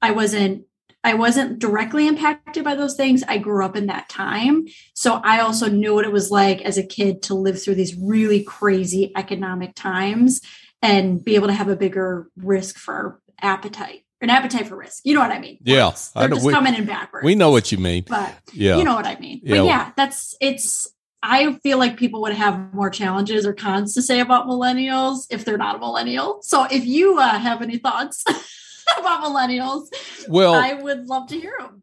i 0.00 0.12
wasn't 0.12 0.64
i 1.02 1.12
wasn't 1.12 1.58
directly 1.58 2.06
impacted 2.06 2.62
by 2.62 2.76
those 2.76 2.94
things 2.94 3.24
i 3.26 3.36
grew 3.36 3.64
up 3.64 3.74
in 3.74 3.86
that 3.86 4.08
time. 4.08 4.66
So 4.94 5.20
i 5.24 5.40
also 5.40 5.68
knew 5.68 5.94
what 5.94 6.04
it 6.04 6.12
was 6.12 6.30
like 6.30 6.62
as 6.62 6.78
a 6.78 6.86
kid 6.86 7.20
to 7.22 7.34
live 7.34 7.60
through 7.60 7.74
these 7.74 7.96
really 7.96 8.44
crazy 8.44 9.10
economic 9.16 9.74
times 9.74 10.40
and 10.82 11.24
be 11.24 11.34
able 11.34 11.48
to 11.48 11.52
have 11.60 11.68
a 11.68 11.74
bigger 11.74 12.30
risk 12.36 12.76
for 12.78 13.20
appetite 13.42 14.04
an 14.20 14.30
appetite 14.30 14.66
for 14.66 14.76
risk. 14.76 15.02
You 15.04 15.14
know 15.14 15.20
what 15.20 15.30
I 15.30 15.38
mean? 15.38 15.58
Yeah, 15.62 15.92
they're 16.14 16.24
I 16.24 16.28
just 16.28 16.44
we, 16.46 16.52
coming 16.52 16.74
in 16.74 16.84
backwards. 16.84 17.24
We 17.24 17.34
know 17.34 17.50
what 17.50 17.70
you 17.72 17.78
mean, 17.78 18.04
but 18.08 18.34
yeah, 18.52 18.76
you 18.76 18.84
know 18.84 18.94
what 18.94 19.06
I 19.06 19.18
mean. 19.18 19.40
Yeah. 19.42 19.56
But 19.56 19.64
yeah, 19.66 19.92
that's 19.96 20.36
it's. 20.40 20.88
I 21.20 21.54
feel 21.64 21.78
like 21.78 21.96
people 21.96 22.20
would 22.22 22.34
have 22.34 22.72
more 22.72 22.90
challenges 22.90 23.44
or 23.44 23.52
cons 23.52 23.94
to 23.94 24.02
say 24.02 24.20
about 24.20 24.46
millennials 24.46 25.26
if 25.30 25.44
they're 25.44 25.58
not 25.58 25.74
a 25.74 25.78
millennial. 25.80 26.38
So 26.42 26.64
if 26.70 26.86
you 26.86 27.18
uh, 27.18 27.38
have 27.38 27.60
any 27.60 27.78
thoughts 27.78 28.22
about 28.98 29.24
millennials, 29.24 29.88
well, 30.28 30.54
I 30.54 30.74
would 30.74 31.08
love 31.08 31.28
to 31.28 31.40
hear 31.40 31.54
them. 31.58 31.82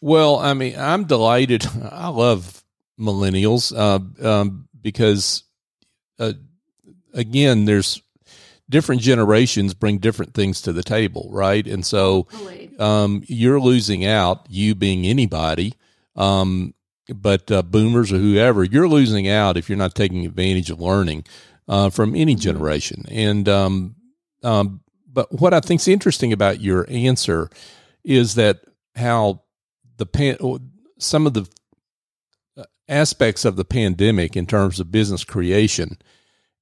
Well, 0.00 0.36
I 0.40 0.54
mean, 0.54 0.74
I'm 0.76 1.04
delighted. 1.04 1.64
I 1.92 2.08
love 2.08 2.64
millennials 2.98 3.72
uh, 3.72 4.28
um, 4.28 4.68
because, 4.80 5.44
uh, 6.18 6.32
again, 7.14 7.66
there's 7.66 8.01
different 8.72 9.02
generations 9.02 9.74
bring 9.74 9.98
different 9.98 10.34
things 10.34 10.60
to 10.62 10.72
the 10.72 10.82
table, 10.82 11.28
right? 11.30 11.64
And 11.66 11.86
so 11.86 12.26
um, 12.78 13.22
you're 13.26 13.60
losing 13.60 14.04
out, 14.04 14.46
you 14.48 14.74
being 14.74 15.06
anybody, 15.06 15.74
um, 16.16 16.74
but 17.14 17.52
uh, 17.52 17.62
boomers 17.62 18.10
or 18.12 18.16
whoever, 18.16 18.64
you're 18.64 18.88
losing 18.88 19.28
out 19.28 19.56
if 19.56 19.68
you're 19.68 19.78
not 19.78 19.94
taking 19.94 20.24
advantage 20.24 20.70
of 20.70 20.80
learning 20.80 21.24
uh, 21.68 21.90
from 21.90 22.16
any 22.16 22.34
mm-hmm. 22.34 22.40
generation. 22.40 23.04
And 23.08 23.48
um, 23.48 23.94
um, 24.42 24.80
but 25.06 25.30
what 25.30 25.52
I 25.52 25.60
think 25.60 25.80
is 25.82 25.88
interesting 25.88 26.32
about 26.32 26.60
your 26.60 26.86
answer 26.88 27.50
is 28.02 28.34
that 28.36 28.60
how 28.96 29.42
the 29.98 30.06
pan, 30.06 30.38
some 30.98 31.26
of 31.26 31.34
the 31.34 31.46
uh, 32.56 32.64
aspects 32.88 33.44
of 33.44 33.56
the 33.56 33.64
pandemic 33.64 34.36
in 34.36 34.46
terms 34.46 34.80
of 34.80 34.90
business 34.90 35.24
creation 35.24 35.98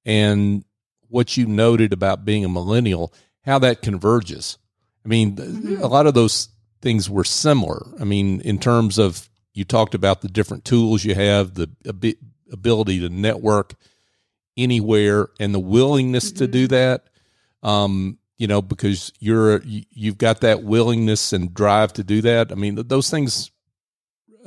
and 0.05 0.64
what 1.11 1.37
you 1.37 1.47
noted 1.47 1.93
about 1.93 2.25
being 2.25 2.45
a 2.45 2.49
millennial, 2.49 3.12
how 3.45 3.59
that 3.59 3.83
converges. 3.83 4.59
I 5.05 5.09
mean, 5.09 5.37
mm-hmm. 5.37 5.83
a 5.83 5.87
lot 5.87 6.07
of 6.07 6.14
those 6.14 6.49
things 6.81 7.11
were 7.11 7.25
similar. 7.25 7.87
I 8.00 8.05
mean, 8.05 8.40
in 8.40 8.59
terms 8.59 8.99
of 8.99 9.29
you 9.52 9.64
talked 9.64 9.95
about 9.95 10.21
the 10.23 10.29
different 10.29 10.64
tools 10.64 11.05
you 11.05 11.14
have, 11.14 11.55
the 11.55 11.71
ability 12.52 13.00
to 13.00 13.09
network 13.09 13.75
anywhere, 14.57 15.29
and 15.38 15.55
the 15.55 15.61
willingness 15.61 16.29
mm-hmm. 16.29 16.38
to 16.38 16.47
do 16.47 16.64
mm-hmm. 16.64 16.75
that. 16.75 17.05
Um, 17.62 18.19
you 18.38 18.47
know, 18.47 18.62
because 18.62 19.12
you're 19.21 19.61
you've 19.64 20.17
got 20.17 20.40
that 20.40 20.62
willingness 20.62 21.35
and 21.35 21.52
drive 21.52 21.93
to 21.95 22.02
do 22.02 22.23
that. 22.23 22.50
I 22.50 22.55
mean, 22.55 22.76
those 22.87 23.11
things 23.11 23.50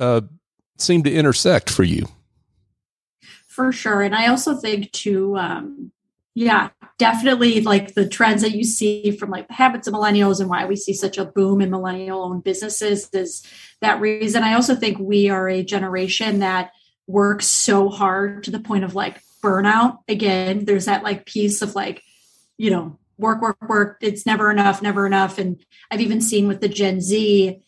uh, 0.00 0.22
seem 0.78 1.04
to 1.04 1.14
intersect 1.14 1.70
for 1.70 1.84
you. 1.84 2.08
For 3.46 3.70
sure, 3.70 4.02
and 4.02 4.16
I 4.16 4.26
also 4.26 4.56
think 4.56 4.90
too. 4.90 5.36
Um, 5.38 5.92
yeah, 6.34 6.70
definitely 6.98 7.60
like 7.60 7.94
the 7.94 8.08
trends 8.08 8.42
that 8.42 8.52
you 8.52 8.64
see 8.64 9.12
from 9.12 9.30
like 9.30 9.46
the 9.46 9.54
habits 9.54 9.86
of 9.86 9.94
millennials 9.94 10.40
and 10.40 10.48
why 10.48 10.66
we 10.66 10.74
see 10.74 10.92
such 10.92 11.16
a 11.16 11.24
boom 11.24 11.60
in 11.60 11.70
millennial 11.70 12.22
owned 12.22 12.42
businesses 12.42 13.08
is 13.12 13.46
that 13.80 14.00
reason. 14.00 14.42
I 14.42 14.54
also 14.54 14.74
think 14.74 14.98
we 14.98 15.28
are 15.28 15.48
a 15.48 15.62
generation 15.62 16.40
that 16.40 16.72
works 17.06 17.46
so 17.46 17.88
hard 17.88 18.44
to 18.44 18.50
the 18.50 18.58
point 18.58 18.82
of 18.82 18.96
like 18.96 19.20
burnout. 19.42 19.98
Again, 20.08 20.64
there's 20.64 20.86
that 20.86 21.04
like 21.04 21.26
piece 21.26 21.62
of 21.62 21.76
like, 21.76 22.02
you 22.58 22.70
know, 22.70 22.98
work, 23.16 23.40
work, 23.40 23.58
work. 23.68 23.98
It's 24.00 24.26
never 24.26 24.50
enough, 24.50 24.82
never 24.82 25.06
enough. 25.06 25.38
And 25.38 25.62
I've 25.90 26.00
even 26.00 26.20
seen 26.20 26.48
with 26.48 26.60
the 26.60 26.68
Gen 26.68 27.00
Z 27.00 27.62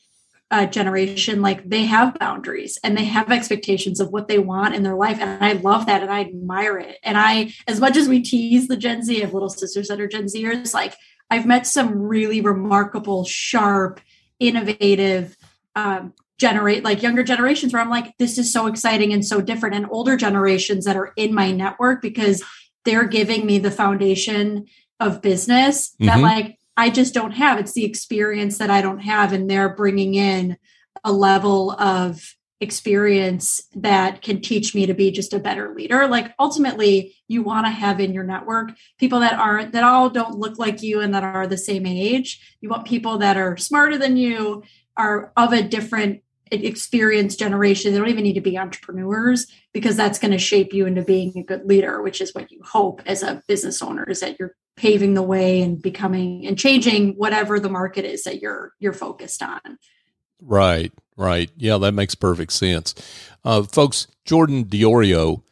uh, 0.50 0.66
generation, 0.66 1.42
like 1.42 1.68
they 1.68 1.86
have 1.86 2.18
boundaries 2.18 2.78
and 2.84 2.96
they 2.96 3.04
have 3.04 3.32
expectations 3.32 3.98
of 3.98 4.10
what 4.10 4.28
they 4.28 4.38
want 4.38 4.74
in 4.74 4.82
their 4.82 4.94
life. 4.94 5.18
And 5.20 5.42
I 5.42 5.52
love 5.52 5.86
that 5.86 6.02
and 6.02 6.10
I 6.10 6.20
admire 6.20 6.78
it. 6.78 6.98
And 7.02 7.18
I, 7.18 7.52
as 7.66 7.80
much 7.80 7.96
as 7.96 8.08
we 8.08 8.22
tease 8.22 8.68
the 8.68 8.76
Gen 8.76 9.02
Z, 9.02 9.16
I 9.16 9.24
have 9.24 9.34
little 9.34 9.48
sisters 9.48 9.88
that 9.88 10.00
are 10.00 10.06
Gen 10.06 10.26
Zers, 10.26 10.72
like 10.72 10.94
I've 11.30 11.46
met 11.46 11.66
some 11.66 12.00
really 12.00 12.40
remarkable, 12.40 13.24
sharp, 13.24 14.00
innovative, 14.38 15.36
um, 15.74 16.12
generate 16.38 16.84
like 16.84 17.02
younger 17.02 17.24
generations 17.24 17.72
where 17.72 17.82
I'm 17.82 17.90
like, 17.90 18.16
this 18.18 18.38
is 18.38 18.52
so 18.52 18.66
exciting 18.66 19.12
and 19.12 19.24
so 19.24 19.40
different, 19.40 19.74
and 19.74 19.86
older 19.90 20.16
generations 20.16 20.84
that 20.84 20.96
are 20.96 21.12
in 21.16 21.34
my 21.34 21.50
network 21.50 22.02
because 22.02 22.44
they're 22.84 23.08
giving 23.08 23.46
me 23.46 23.58
the 23.58 23.70
foundation 23.70 24.66
of 25.00 25.22
business 25.22 25.90
that 25.98 26.16
mm-hmm. 26.16 26.22
like 26.22 26.55
I 26.76 26.90
just 26.90 27.14
don't 27.14 27.33
have. 27.33 27.59
It's 27.59 27.73
the 27.73 27.85
experience 27.85 28.59
that 28.59 28.71
I 28.71 28.83
don't 28.83 29.00
have. 29.00 29.33
And 29.33 29.49
they're 29.49 29.75
bringing 29.75 30.14
in 30.14 30.56
a 31.04 31.12
level 31.12 31.73
of 31.73 32.35
experience 32.61 33.62
that 33.75 34.23
can 34.23 34.40
teach 34.40 34.75
me 34.75 34.87
to 34.87 34.95
be 34.95 35.11
just 35.11 35.35
a 35.35 35.38
better 35.38 35.75
leader. 35.75 36.09
Like 36.09 36.33
ultimately, 36.38 37.14
you 37.28 37.42
want 37.42 37.66
to 37.66 37.71
have 37.71 38.00
in 38.00 38.14
your 38.14 38.25
network 38.25 38.73
people 38.99 39.21
that 39.21 39.35
aren't, 39.35 39.73
that 39.73 39.85
all 39.85 40.09
don't 40.09 40.38
look 40.38 40.59
like 40.59 40.83
you 40.83 41.00
and 41.00 41.14
that 41.14 41.25
are 41.25 41.47
the 41.47 41.59
same 41.59 41.85
age. 41.87 42.56
You 42.61 42.71
want 42.71 42.87
people 42.87 43.18
that 43.18 43.37
are 43.37 43.56
smarter 43.56 43.99
than 43.99 44.16
you, 44.16 44.62
are 44.97 45.33
of 45.37 45.52
a 45.52 45.62
different 45.62 46.23
experienced 46.50 47.38
generation. 47.38 47.92
They 47.92 47.98
don't 47.98 48.08
even 48.08 48.22
need 48.22 48.34
to 48.34 48.40
be 48.40 48.58
entrepreneurs 48.58 49.46
because 49.72 49.96
that's 49.96 50.18
going 50.18 50.32
to 50.32 50.38
shape 50.38 50.72
you 50.72 50.86
into 50.86 51.02
being 51.02 51.36
a 51.36 51.42
good 51.42 51.64
leader, 51.64 52.02
which 52.02 52.20
is 52.20 52.34
what 52.34 52.50
you 52.50 52.60
hope 52.62 53.02
as 53.06 53.22
a 53.22 53.42
business 53.48 53.82
owner 53.82 54.04
is 54.04 54.20
that 54.20 54.38
you're 54.38 54.54
paving 54.76 55.14
the 55.14 55.22
way 55.22 55.62
and 55.62 55.80
becoming 55.80 56.46
and 56.46 56.58
changing 56.58 57.14
whatever 57.14 57.58
the 57.58 57.68
market 57.68 58.04
is 58.04 58.24
that 58.24 58.40
you're 58.40 58.72
you're 58.78 58.92
focused 58.92 59.42
on. 59.42 59.78
Right, 60.40 60.92
right. 61.16 61.50
Yeah, 61.56 61.78
that 61.78 61.92
makes 61.92 62.14
perfect 62.14 62.52
sense. 62.52 62.94
Uh, 63.44 63.62
folks, 63.62 64.06
Jordan 64.24 64.64
Diorio 64.66 65.42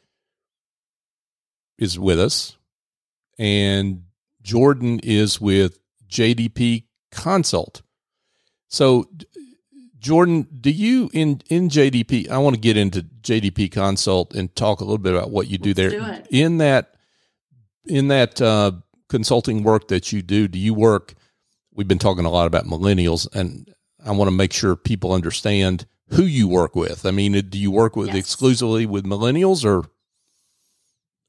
is 1.78 1.98
with 1.98 2.20
us, 2.20 2.56
and 3.38 4.04
Jordan 4.42 5.00
is 5.02 5.40
with 5.40 5.78
JDP 6.08 6.84
Consult. 7.10 7.82
So, 8.68 9.08
Jordan, 10.04 10.46
do 10.61 10.70
you 10.70 11.08
in 11.14 11.40
in 11.49 11.70
JDP? 11.70 12.28
I 12.28 12.37
want 12.37 12.54
to 12.54 12.61
get 12.61 12.76
into 12.76 13.00
JDP 13.23 13.73
Consult 13.73 14.34
and 14.34 14.54
talk 14.54 14.80
a 14.80 14.84
little 14.84 14.99
bit 14.99 15.14
about 15.14 15.30
what 15.30 15.49
you 15.49 15.56
do 15.56 15.70
Let's 15.70 15.76
there. 15.78 16.20
Do 16.20 16.23
in 16.28 16.58
that 16.58 16.94
in 17.87 18.08
that 18.08 18.38
uh, 18.38 18.73
consulting 19.08 19.62
work 19.62 19.88
that 19.88 20.12
you 20.12 20.20
do, 20.20 20.46
do 20.46 20.58
you 20.58 20.75
work? 20.75 21.14
We've 21.73 21.88
been 21.88 21.99
talking 21.99 22.26
a 22.26 22.30
lot 22.30 22.46
about 22.46 22.66
millennials, 22.66 23.26
and 23.34 23.75
I 24.04 24.11
want 24.11 24.28
to 24.28 24.37
make 24.37 24.52
sure 24.52 24.76
people 24.76 25.14
understand 25.14 25.87
who 26.11 26.25
you 26.25 26.49
work 26.49 26.76
with. 26.76 27.06
I 27.06 27.11
mean, 27.11 27.32
do 27.32 27.58
you 27.58 27.70
work 27.70 27.96
with 27.96 28.08
yes. 28.08 28.16
exclusively 28.16 28.84
with 28.84 29.06
millennials 29.06 29.64
or 29.64 29.88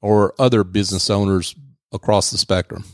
or 0.02 0.34
other 0.38 0.64
business 0.64 1.08
owners 1.08 1.54
across 1.92 2.30
the 2.30 2.36
spectrum? 2.36 2.84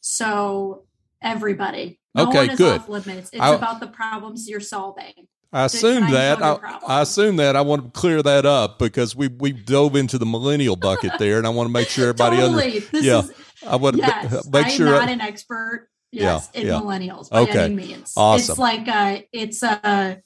So 0.00 0.84
everybody. 1.22 2.00
No 2.18 2.28
okay, 2.28 2.54
good. 2.56 2.88
limits. 2.88 3.30
It's 3.32 3.40
I, 3.40 3.54
about 3.54 3.80
the 3.80 3.86
problems 3.86 4.48
you're 4.48 4.60
solving. 4.60 5.28
I 5.52 5.64
assume 5.64 6.10
that. 6.10 6.42
I, 6.42 6.58
I, 6.86 7.02
assume 7.02 7.36
that. 7.36 7.56
I 7.56 7.62
want 7.62 7.84
to 7.84 7.90
clear 7.98 8.22
that 8.22 8.44
up 8.44 8.78
because 8.78 9.16
we 9.16 9.28
we 9.28 9.52
dove 9.52 9.96
into 9.96 10.18
the 10.18 10.26
millennial 10.26 10.76
bucket 10.76 11.12
there, 11.18 11.38
and 11.38 11.46
I 11.46 11.50
want 11.50 11.68
to 11.68 11.72
make 11.72 11.88
sure 11.88 12.08
everybody 12.08 12.36
totally. 12.36 12.82
Under, 12.84 12.98
yeah, 12.98 13.20
is, 13.20 13.32
I 13.66 13.76
want 13.76 13.96
to 13.96 14.02
yes, 14.02 14.48
make 14.50 14.66
I'm 14.66 14.72
sure. 14.72 14.88
I'm 14.88 15.00
not 15.00 15.08
an 15.08 15.20
expert. 15.20 15.88
Yes, 16.10 16.50
yeah, 16.52 16.60
in 16.60 16.66
yeah. 16.66 16.72
millennials 16.74 17.30
by 17.30 17.40
okay. 17.42 17.64
any 17.64 17.74
means. 17.74 18.12
Awesome. 18.16 18.50
Uh, 18.50 18.52
it's 18.52 18.58
like 18.58 18.88
a. 18.88 19.28
It's 19.32 19.62
a. 19.62 20.22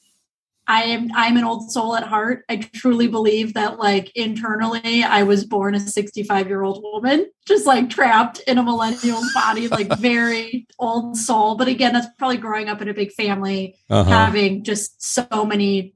I 0.69 0.85
am 0.85 1.11
I'm 1.15 1.37
an 1.37 1.45
old 1.45 1.73
soul 1.73 1.97
at 1.97 2.05
heart. 2.05 2.45
I 2.49 2.57
truly 2.57 3.09
believe 3.09 3.55
that 3.55 3.79
like 3.79 4.13
internally 4.15 5.03
I 5.03 5.25
was 5.25 5.45
born 5.45 5.75
a 5.75 5.81
65 5.81 6.47
year 6.47 6.63
old 6.63 6.83
woman, 6.83 7.31
just 7.47 7.67
like 7.67 7.91
trapped 7.91 8.41
in 8.47 8.59
a 8.59 8.63
millennial 8.63 9.23
body, 9.35 9.69
like 9.69 9.89
very 9.99 10.67
old 10.79 11.17
soul. 11.17 11.57
But 11.57 11.69
again, 11.69 11.93
that's 11.93 12.07
probably 12.17 12.37
growing 12.37 12.69
up 12.69 12.81
in 12.81 12.89
a 12.89 12.95
big 12.95 13.13
family, 13.13 13.77
uh-huh. 13.91 14.09
having 14.09 14.63
just 14.63 15.03
so 15.03 15.45
many 15.45 15.95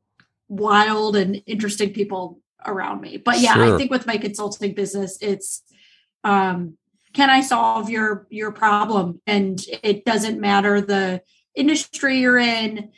wild 0.49 1.17
and 1.17 1.43
interesting 1.47 1.93
people 1.93 2.41
around 2.65 3.01
me. 3.01 3.19
But 3.19 3.41
yeah, 3.41 3.55
sure. 3.55 3.75
I 3.75 3.79
think 3.79 3.91
with 3.93 4.07
my 4.07 4.17
consulting 4.17 4.75
business, 4.75 5.17
it's 5.21 5.63
um 6.25 6.77
can 7.13 7.31
I 7.31 7.41
solve 7.41 7.89
your 7.89 8.27
your 8.31 8.51
problem? 8.51 9.21
And 9.29 9.65
it 9.85 10.05
doesn't 10.05 10.41
matter 10.41 10.81
the 10.81 11.23
industry 11.55 12.19
you're 12.19 12.39
in 12.39 12.91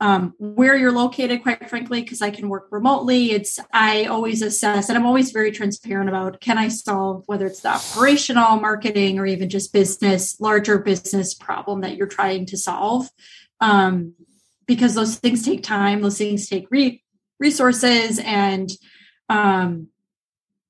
um, 0.00 0.34
where 0.38 0.76
you're 0.76 0.92
located, 0.92 1.42
quite 1.42 1.68
frankly, 1.68 2.02
because 2.02 2.22
I 2.22 2.30
can 2.30 2.48
work 2.48 2.68
remotely. 2.70 3.32
It's 3.32 3.58
I 3.72 4.04
always 4.04 4.42
assess, 4.42 4.88
and 4.88 4.96
I'm 4.96 5.06
always 5.06 5.32
very 5.32 5.50
transparent 5.50 6.08
about 6.08 6.40
can 6.40 6.56
I 6.56 6.68
solve 6.68 7.24
whether 7.26 7.46
it's 7.46 7.60
the 7.60 7.70
operational, 7.70 8.60
marketing, 8.60 9.18
or 9.18 9.26
even 9.26 9.48
just 9.48 9.72
business, 9.72 10.40
larger 10.40 10.78
business 10.78 11.34
problem 11.34 11.80
that 11.80 11.96
you're 11.96 12.06
trying 12.06 12.46
to 12.46 12.56
solve, 12.56 13.08
um, 13.60 14.14
because 14.66 14.94
those 14.94 15.16
things 15.16 15.44
take 15.44 15.64
time. 15.64 16.00
Those 16.00 16.18
things 16.18 16.48
take 16.48 16.68
re- 16.70 17.02
resources, 17.40 18.20
and 18.20 18.70
um, 19.28 19.88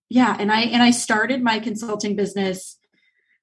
yeah, 0.08 0.36
and 0.38 0.50
I 0.50 0.62
and 0.62 0.82
I 0.82 0.90
started 0.90 1.42
my 1.42 1.58
consulting 1.58 2.16
business 2.16 2.78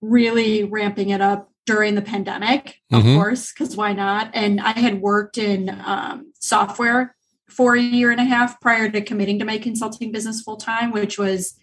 really 0.01 0.63
ramping 0.63 1.10
it 1.10 1.22
up 1.22 1.51
during 1.65 1.95
the 1.95 2.01
pandemic, 2.01 2.81
of 2.91 3.03
mm-hmm. 3.03 3.15
course, 3.15 3.51
because 3.51 3.75
why 3.75 3.93
not? 3.93 4.31
And 4.34 4.62
I 4.62 4.79
had 4.79 5.01
worked 5.01 5.38
in 5.38 5.69
um, 5.69 6.31
software 6.39 7.15
for 7.50 7.75
a 7.75 7.81
year 7.81 8.12
and 8.12 8.19
a 8.19 8.25
half 8.25 8.60
prior 8.62 8.89
to 8.89 9.01
committing 9.01 9.39
to 9.39 9.45
my 9.45 9.57
consulting 9.57 10.12
business 10.12 10.41
full 10.41 10.57
time, 10.57 10.91
which 10.91 11.17
was 11.17 11.57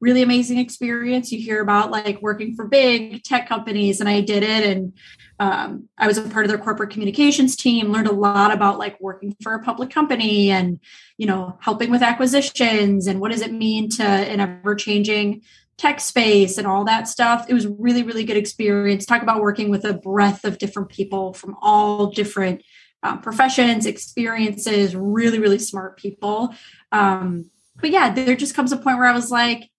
really 0.00 0.22
amazing 0.22 0.58
experience. 0.58 1.30
You 1.30 1.38
hear 1.38 1.60
about 1.60 1.90
like 1.90 2.20
working 2.20 2.54
for 2.54 2.66
big 2.66 3.22
tech 3.22 3.48
companies, 3.48 4.00
and 4.00 4.08
I 4.08 4.20
did 4.20 4.42
it, 4.42 4.64
and 4.64 4.92
um, 5.38 5.88
I 5.98 6.06
was 6.06 6.18
a 6.18 6.22
part 6.22 6.44
of 6.44 6.50
their 6.50 6.58
corporate 6.58 6.90
communications 6.90 7.54
team. 7.54 7.92
Learned 7.92 8.08
a 8.08 8.12
lot 8.12 8.52
about 8.52 8.78
like 8.78 9.00
working 9.00 9.36
for 9.42 9.54
a 9.54 9.62
public 9.62 9.90
company, 9.90 10.50
and 10.50 10.80
you 11.18 11.26
know, 11.26 11.58
helping 11.60 11.90
with 11.90 12.02
acquisitions, 12.02 13.06
and 13.06 13.20
what 13.20 13.32
does 13.32 13.42
it 13.42 13.52
mean 13.52 13.88
to 13.90 14.02
an 14.02 14.40
ever 14.40 14.74
changing 14.74 15.42
tech 15.78 16.00
space 16.00 16.58
and 16.58 16.66
all 16.66 16.84
that 16.84 17.08
stuff. 17.08 17.46
It 17.48 17.54
was 17.54 17.66
really, 17.66 18.02
really 18.02 18.24
good 18.24 18.36
experience. 18.36 19.06
Talk 19.06 19.22
about 19.22 19.40
working 19.40 19.70
with 19.70 19.84
a 19.84 19.94
breadth 19.94 20.44
of 20.44 20.58
different 20.58 20.88
people 20.88 21.32
from 21.32 21.56
all 21.60 22.06
different 22.06 22.62
um, 23.02 23.20
professions, 23.20 23.86
experiences, 23.86 24.94
really, 24.94 25.38
really 25.38 25.58
smart 25.58 25.96
people. 25.96 26.54
Um, 26.92 27.50
but 27.80 27.90
yeah, 27.90 28.12
there 28.12 28.36
just 28.36 28.54
comes 28.54 28.70
a 28.72 28.76
point 28.76 28.98
where 28.98 29.08
I 29.08 29.12
was 29.12 29.30
like, 29.30 29.70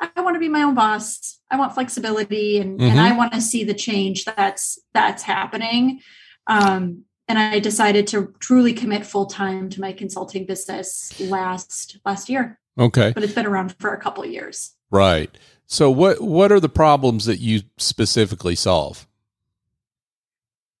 I 0.00 0.20
want 0.20 0.34
to 0.34 0.40
be 0.40 0.48
my 0.48 0.62
own 0.62 0.74
boss. 0.74 1.38
I 1.50 1.56
want 1.56 1.74
flexibility 1.74 2.58
and, 2.58 2.80
mm-hmm. 2.80 2.90
and 2.90 3.00
I 3.00 3.16
want 3.16 3.32
to 3.34 3.40
see 3.40 3.62
the 3.62 3.74
change 3.74 4.24
that's 4.24 4.80
that's 4.94 5.22
happening. 5.22 6.00
Um, 6.48 7.04
and 7.28 7.38
I 7.38 7.60
decided 7.60 8.08
to 8.08 8.34
truly 8.40 8.72
commit 8.72 9.06
full 9.06 9.26
time 9.26 9.70
to 9.70 9.80
my 9.80 9.92
consulting 9.92 10.44
business 10.44 11.18
last 11.20 11.98
last 12.04 12.28
year. 12.28 12.58
Okay. 12.78 13.12
But 13.14 13.22
it's 13.22 13.34
been 13.34 13.46
around 13.46 13.76
for 13.78 13.92
a 13.92 14.00
couple 14.00 14.24
of 14.24 14.30
years. 14.30 14.72
Right. 14.90 15.30
So 15.66 15.90
what 15.90 16.20
what 16.20 16.52
are 16.52 16.60
the 16.60 16.68
problems 16.68 17.24
that 17.26 17.38
you 17.38 17.62
specifically 17.78 18.54
solve? 18.54 19.06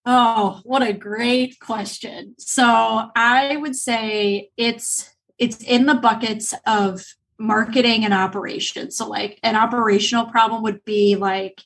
Oh, 0.04 0.60
what 0.64 0.82
a 0.82 0.92
great 0.92 1.60
question. 1.60 2.34
So 2.38 2.64
I 2.64 3.56
would 3.56 3.76
say 3.76 4.50
it's 4.56 5.14
it's 5.38 5.62
in 5.62 5.86
the 5.86 5.94
buckets 5.94 6.54
of 6.66 7.04
marketing 7.38 8.04
and 8.04 8.14
operations. 8.14 8.96
So 8.96 9.08
like 9.08 9.38
an 9.42 9.56
operational 9.56 10.26
problem 10.26 10.62
would 10.62 10.84
be 10.84 11.16
like 11.16 11.62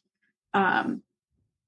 um 0.55 1.03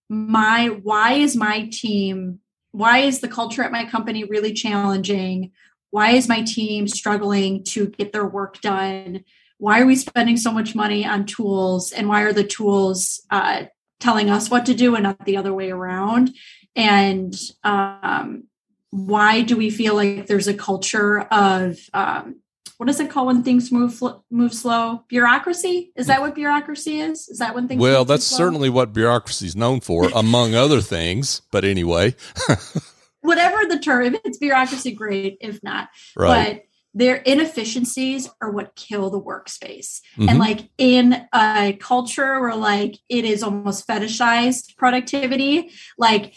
my 0.09 0.69
why 0.69 1.15
is 1.15 1.37
my 1.37 1.69
team 1.71 2.41
why 2.73 2.99
is 2.99 3.21
the 3.21 3.29
culture 3.29 3.63
at 3.63 3.73
my 3.73 3.85
company 3.85 4.25
really 4.25 4.53
challenging? 4.53 5.53
Why 5.91 6.11
is 6.11 6.29
my 6.29 6.43
team 6.43 6.89
struggling 6.89 7.65
to 7.65 7.87
get 7.87 8.13
their 8.13 8.27
work 8.27 8.61
done? 8.61 9.25
Why 9.59 9.81
are 9.81 9.87
we 9.87 9.97
spending 9.97 10.37
so 10.37 10.53
much 10.53 10.75
money 10.75 11.05
on 11.05 11.27
tools? 11.27 11.93
And 11.93 12.09
why 12.09 12.23
are 12.23 12.33
the 12.33 12.45
tools 12.45 13.23
uh, 13.31 13.65
telling 13.99 14.31
us 14.31 14.51
what 14.51 14.67
to 14.67 14.75
do 14.75 14.95
and 14.95 15.03
not 15.03 15.25
the 15.25 15.37
other 15.37 15.53
way 15.53 15.71
around? 15.71 16.31
And 16.77 17.35
um, 17.65 18.45
why 18.91 19.43
do 19.43 19.57
we 19.57 19.71
feel 19.71 19.95
like 19.95 20.27
there's 20.27 20.49
a 20.49 20.55
culture 20.55 21.21
of 21.21 21.79
um, 21.93 22.37
what 22.79 22.89
is 22.89 23.01
it 23.01 23.11
called 23.11 23.27
when 23.27 23.43
things 23.43 23.73
move 23.73 24.01
move 24.31 24.55
slow? 24.55 25.05
Bureaucracy? 25.09 25.93
Is 25.97 26.07
that 26.07 26.21
what 26.21 26.37
bureaucracy 26.37 27.01
is? 27.01 27.29
Is 27.29 27.39
that 27.39 27.55
when 27.55 27.67
things? 27.67 27.81
Well, 27.81 28.05
that's 28.05 28.25
certainly 28.25 28.71
what 28.71 28.93
bureaucracy 28.93 29.47
is 29.47 29.57
known 29.57 29.81
for, 29.81 30.09
among 30.15 30.55
other 30.55 30.81
things. 30.81 31.43
But 31.51 31.65
anyway, 31.65 32.15
whatever 33.21 33.67
the 33.67 33.79
term, 33.79 34.15
if 34.15 34.21
it's 34.25 34.39
bureaucracy, 34.39 34.93
great. 34.93 35.39
If 35.41 35.63
not, 35.63 35.89
right. 36.17 36.55
but 36.55 36.63
their 36.95 37.17
inefficiencies 37.17 38.29
are 38.41 38.51
what 38.51 38.75
kill 38.75 39.11
the 39.11 39.21
workspace. 39.21 40.01
Mm-hmm. 40.17 40.29
And 40.29 40.39
like 40.39 40.69
in 40.79 41.29
a 41.33 41.77
culture 41.81 42.41
where 42.41 42.57
like 42.57 42.99
it 43.09 43.25
is 43.25 43.43
almost 43.43 43.87
fetishized 43.87 44.77
productivity, 44.77 45.71
like 45.97 46.35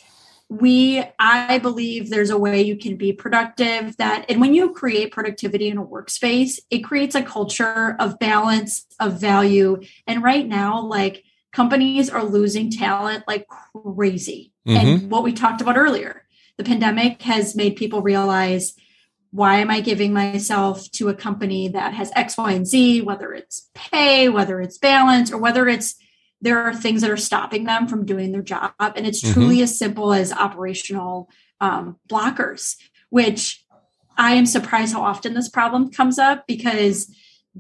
we 0.51 1.01
i 1.17 1.57
believe 1.59 2.09
there's 2.09 2.29
a 2.29 2.38
way 2.38 2.61
you 2.61 2.75
can 2.75 2.97
be 2.97 3.13
productive 3.13 3.95
that 3.95 4.25
and 4.27 4.41
when 4.41 4.53
you 4.53 4.73
create 4.73 5.09
productivity 5.09 5.69
in 5.69 5.77
a 5.77 5.85
workspace 5.85 6.59
it 6.69 6.79
creates 6.79 7.15
a 7.15 7.23
culture 7.23 7.95
of 8.00 8.19
balance 8.19 8.85
of 9.00 9.17
value 9.17 9.79
and 10.07 10.21
right 10.21 10.45
now 10.45 10.81
like 10.81 11.23
companies 11.53 12.09
are 12.09 12.25
losing 12.25 12.69
talent 12.69 13.23
like 13.29 13.47
crazy 13.47 14.51
mm-hmm. 14.67 14.77
and 14.77 15.09
what 15.09 15.23
we 15.23 15.31
talked 15.31 15.61
about 15.61 15.77
earlier 15.77 16.21
the 16.62 16.70
pandemic 16.70 17.22
has 17.24 17.56
made 17.56 17.75
people 17.75 18.01
realize 18.01 18.74
why 19.32 19.58
am 19.58 19.70
i 19.70 19.82
giving 19.82 20.13
myself 20.13 20.89
to 20.91 21.10
a 21.10 21.13
company 21.13 21.68
that 21.70 21.94
has 21.94 22.12
x 22.15 22.38
y 22.38 22.51
and 22.51 22.68
z 22.68 23.01
whether 23.01 23.34
it's 23.34 23.70
pay 23.74 24.30
whether 24.30 24.62
it's 24.62 24.77
balance 24.77 25.32
or 25.32 25.38
whether 25.38 25.68
it's 25.68 25.96
there 26.41 26.58
are 26.58 26.74
things 26.74 27.01
that 27.01 27.12
are 27.12 27.18
stopping 27.18 27.65
them 27.65 27.88
from 27.88 28.06
doing 28.06 28.32
their 28.32 28.41
job. 28.41 28.74
And 28.80 29.06
it's 29.06 29.22
mm-hmm. 29.22 29.34
truly 29.34 29.56
mm-hmm. 29.58 29.63
as 29.63 29.77
simple 29.77 30.12
as 30.12 30.34
operational 30.34 31.30
um, 31.62 31.98
blockers, 32.10 32.75
which 33.10 33.63
I 34.18 34.34
am 34.34 34.46
surprised 34.46 34.94
how 34.94 35.03
often 35.03 35.36
this 35.36 35.50
problem 35.50 35.91
comes 35.91 36.18
up 36.18 36.48
because 36.48 37.13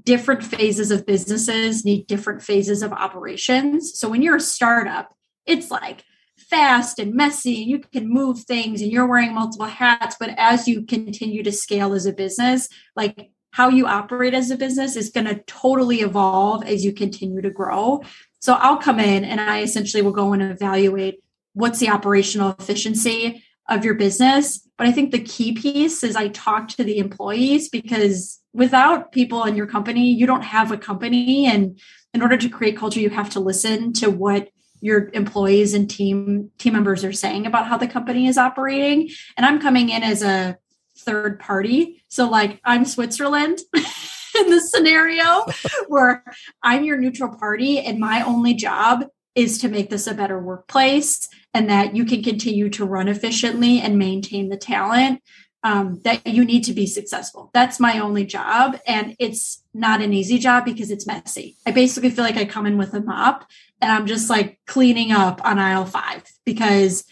different 0.03 0.43
phases 0.43 0.89
of 0.89 1.05
businesses 1.05 1.85
need 1.85 2.07
different 2.07 2.41
phases 2.41 2.81
of 2.81 2.91
operations. 2.91 3.97
So 3.97 4.09
when 4.09 4.21
you're 4.21 4.37
a 4.37 4.41
startup, 4.41 5.13
it's 5.45 5.69
like 5.69 6.03
fast 6.51 6.99
and 6.99 7.15
messy 7.15 7.61
and 7.61 7.71
you 7.71 7.79
can 7.79 8.07
move 8.07 8.41
things 8.41 8.81
and 8.81 8.91
you're 8.91 9.07
wearing 9.07 9.33
multiple 9.33 9.65
hats. 9.65 10.17
But 10.19 10.35
as 10.37 10.67
you 10.67 10.83
continue 10.83 11.41
to 11.43 11.51
scale 11.51 11.93
as 11.93 12.05
a 12.05 12.13
business, 12.13 12.67
like 12.95 13.31
how 13.51 13.69
you 13.69 13.87
operate 13.87 14.33
as 14.33 14.51
a 14.51 14.57
business 14.57 14.95
is 14.95 15.09
going 15.09 15.27
to 15.27 15.41
totally 15.47 16.01
evolve 16.01 16.63
as 16.65 16.85
you 16.85 16.93
continue 16.93 17.41
to 17.41 17.49
grow. 17.49 18.03
So 18.39 18.53
I'll 18.53 18.77
come 18.77 18.99
in 18.99 19.23
and 19.23 19.39
I 19.39 19.61
essentially 19.61 20.03
will 20.03 20.11
go 20.11 20.33
and 20.33 20.43
evaluate 20.43 21.23
what's 21.53 21.79
the 21.79 21.89
operational 21.89 22.55
efficiency 22.59 23.43
of 23.69 23.85
your 23.85 23.93
business. 23.93 24.67
But 24.77 24.87
I 24.87 24.91
think 24.91 25.11
the 25.11 25.23
key 25.23 25.53
piece 25.53 26.03
is 26.03 26.15
I 26.15 26.27
talk 26.29 26.67
to 26.69 26.83
the 26.83 26.97
employees 26.97 27.69
because 27.69 28.39
without 28.53 29.11
people 29.11 29.45
in 29.45 29.55
your 29.55 29.67
company, 29.67 30.11
you 30.11 30.25
don't 30.25 30.43
have 30.43 30.71
a 30.71 30.77
company. 30.77 31.45
And 31.45 31.79
in 32.13 32.21
order 32.21 32.35
to 32.37 32.49
create 32.49 32.77
culture, 32.77 32.99
you 32.99 33.09
have 33.09 33.29
to 33.31 33.39
listen 33.39 33.93
to 33.93 34.09
what 34.09 34.49
your 34.81 35.09
employees 35.13 35.73
and 35.73 35.89
team 35.89 36.51
team 36.57 36.73
members 36.73 37.03
are 37.03 37.13
saying 37.13 37.45
about 37.45 37.67
how 37.67 37.77
the 37.77 37.87
company 37.87 38.27
is 38.27 38.37
operating. 38.37 39.09
And 39.37 39.45
I'm 39.45 39.61
coming 39.61 39.89
in 39.89 40.03
as 40.03 40.21
a 40.23 40.57
third 40.97 41.39
party. 41.39 42.03
So 42.09 42.29
like 42.29 42.59
I'm 42.63 42.85
Switzerland. 42.85 43.59
in 44.39 44.49
this 44.49 44.71
scenario 44.71 45.45
where 45.87 46.23
I'm 46.63 46.83
your 46.83 46.97
neutral 46.97 47.35
party 47.35 47.79
and 47.79 47.99
my 47.99 48.21
only 48.23 48.53
job 48.53 49.03
is 49.35 49.57
to 49.59 49.69
make 49.69 49.89
this 49.89 50.07
a 50.07 50.13
better 50.13 50.39
workplace 50.39 51.27
and 51.53 51.69
that 51.69 51.95
you 51.95 52.05
can 52.05 52.23
continue 52.23 52.69
to 52.69 52.85
run 52.85 53.07
efficiently 53.07 53.79
and 53.79 53.97
maintain 53.97 54.49
the 54.49 54.57
talent 54.57 55.21
um, 55.63 56.01
that 56.03 56.25
you 56.25 56.43
need 56.43 56.63
to 56.63 56.73
be 56.73 56.87
successful. 56.87 57.51
That's 57.53 57.79
my 57.79 57.99
only 57.99 58.25
job. 58.25 58.79
And 58.87 59.15
it's 59.19 59.63
not 59.73 60.01
an 60.01 60.11
easy 60.11 60.39
job 60.39 60.65
because 60.65 60.89
it's 60.89 61.05
messy. 61.05 61.55
I 61.65 61.71
basically 61.71 62.09
feel 62.09 62.25
like 62.25 62.37
I 62.37 62.45
come 62.45 62.65
in 62.65 62.77
with 62.77 62.93
a 62.93 63.01
mop 63.01 63.45
and 63.81 63.91
I'm 63.91 64.05
just 64.05 64.29
like 64.29 64.59
cleaning 64.67 65.11
up 65.11 65.43
on 65.43 65.59
aisle 65.59 65.85
five 65.85 66.23
because 66.45 67.03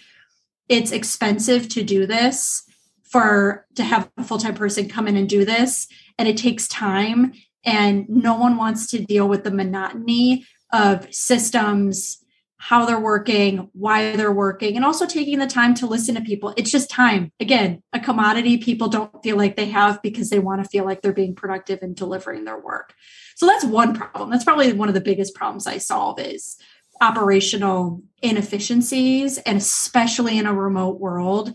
it's 0.70 0.92
expensive 0.92 1.68
to 1.70 1.84
do 1.84 2.06
this 2.06 2.64
for 3.04 3.66
to 3.76 3.84
have 3.84 4.10
a 4.18 4.24
full-time 4.24 4.54
person 4.54 4.88
come 4.88 5.08
in 5.08 5.18
and 5.18 5.28
do 5.28 5.44
this 5.44 5.88
and 6.18 6.28
it 6.28 6.38
takes 6.38 6.68
time 6.68 7.34
and 7.66 8.08
no 8.08 8.36
one 8.36 8.56
wants 8.56 8.88
to 8.92 9.04
deal 9.04 9.28
with 9.28 9.44
the 9.44 9.52
monotony 9.52 10.46
of 10.72 11.12
systems 11.14 12.24
how 12.62 12.86
they're 12.86 13.00
working 13.00 13.70
why 13.72 14.16
they're 14.16 14.32
working 14.32 14.76
and 14.76 14.86
also 14.86 15.06
taking 15.06 15.40
the 15.40 15.48
time 15.48 15.74
to 15.74 15.88
listen 15.88 16.14
to 16.16 16.22
people. 16.22 16.54
It's 16.58 16.72
just 16.72 16.90
time. 16.90 17.32
Again 17.40 17.82
a 17.94 18.00
commodity 18.00 18.58
people 18.58 18.90
don't 18.90 19.24
feel 19.24 19.38
like 19.38 19.56
they 19.56 19.70
have 19.70 20.02
because 20.04 20.30
they 20.30 20.40
want 20.40 20.64
to 20.64 20.70
feel 20.70 20.86
like 20.86 21.02
they're 21.02 21.14
being 21.14 21.36
productive 21.36 21.80
and 21.82 21.96
delivering 21.96 22.44
their 22.44 22.60
work 22.60 22.94
so 23.40 23.46
that's 23.46 23.64
one 23.64 23.96
problem. 23.96 24.30
That's 24.30 24.44
probably 24.44 24.74
one 24.74 24.90
of 24.90 24.94
the 24.94 25.00
biggest 25.00 25.34
problems 25.34 25.66
i 25.66 25.78
solve 25.78 26.20
is 26.20 26.58
operational 27.00 28.04
inefficiencies 28.22 29.38
and 29.38 29.58
especially 29.58 30.38
in 30.38 30.46
a 30.46 30.54
remote 30.54 31.00
world 31.00 31.54